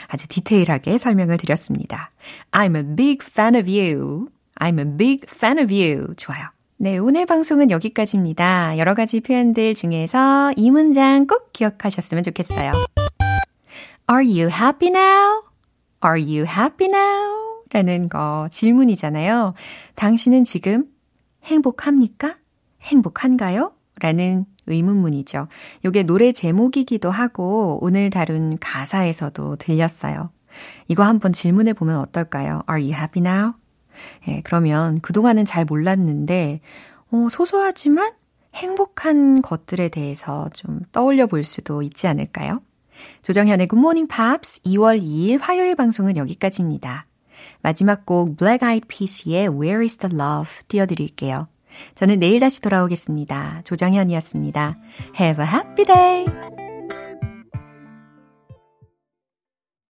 아주 0.07 0.27
디테일하게 0.27 0.97
설명을 0.97 1.37
드렸습니다. 1.37 2.11
I'm 2.51 2.75
a 2.75 2.95
big 2.95 3.19
fan 3.21 3.55
of 3.55 3.69
you. 3.69 4.27
I'm 4.59 4.79
a 4.79 4.97
big 4.97 5.21
fan 5.29 5.59
of 5.59 5.73
you. 5.73 6.13
좋아요. 6.15 6.47
네, 6.77 6.97
오늘 6.97 7.25
방송은 7.25 7.71
여기까지입니다. 7.71 8.77
여러 8.77 8.93
가지 8.93 9.21
표현들 9.21 9.73
중에서 9.73 10.53
이 10.57 10.71
문장 10.71 11.27
꼭 11.27 11.53
기억하셨으면 11.53 12.23
좋겠어요. 12.23 12.71
Are 14.09 14.23
you 14.23 14.49
happy 14.49 14.89
now? 14.89 15.43
Are 16.03 16.19
you 16.19 16.45
happy 16.45 16.89
now? 16.89 17.63
라는 17.71 18.09
거 18.09 18.47
질문이잖아요. 18.51 19.53
당신은 19.95 20.43
지금 20.43 20.85
행복합니까? 21.43 22.37
행복한가요? 22.81 23.73
라는 23.99 24.45
의문문이죠. 24.67 25.47
요게 25.85 26.03
노래 26.03 26.31
제목이기도 26.31 27.11
하고 27.11 27.79
오늘 27.81 28.09
다룬 28.09 28.57
가사에서도 28.59 29.55
들렸어요. 29.55 30.31
이거 30.87 31.03
한번 31.03 31.33
질문해 31.33 31.73
보면 31.73 31.97
어떨까요? 31.99 32.61
Are 32.69 32.81
you 32.81 32.93
happy 32.93 33.25
now? 33.25 33.53
예, 34.27 34.41
그러면 34.43 34.99
그동안은 35.01 35.45
잘 35.45 35.65
몰랐는데, 35.65 36.59
어, 37.11 37.27
소소하지만 37.29 38.11
행복한 38.53 39.41
것들에 39.41 39.89
대해서 39.89 40.49
좀 40.53 40.81
떠올려 40.91 41.25
볼 41.25 41.43
수도 41.43 41.81
있지 41.81 42.07
않을까요? 42.07 42.61
조정현의 43.21 43.67
Morning 43.73 44.07
Pops 44.07 44.61
2월 44.61 45.01
2일 45.01 45.39
화요일 45.41 45.75
방송은 45.75 46.17
여기까지입니다. 46.17 47.05
마지막 47.61 48.05
곡 48.05 48.37
Black 48.37 48.65
Eyed 48.65 48.87
Peas의 48.87 49.49
Where 49.49 49.83
is 49.83 49.97
the 49.97 50.15
Love 50.15 50.63
띄워드릴게요. 50.67 51.47
저는 51.95 52.19
내일 52.19 52.39
다시 52.39 52.61
돌아오겠습니다. 52.61 53.61
조정현이었습니다. 53.63 54.77
Have 55.19 55.43
a 55.43 55.51
happy 55.51 55.85
day! 55.85 56.52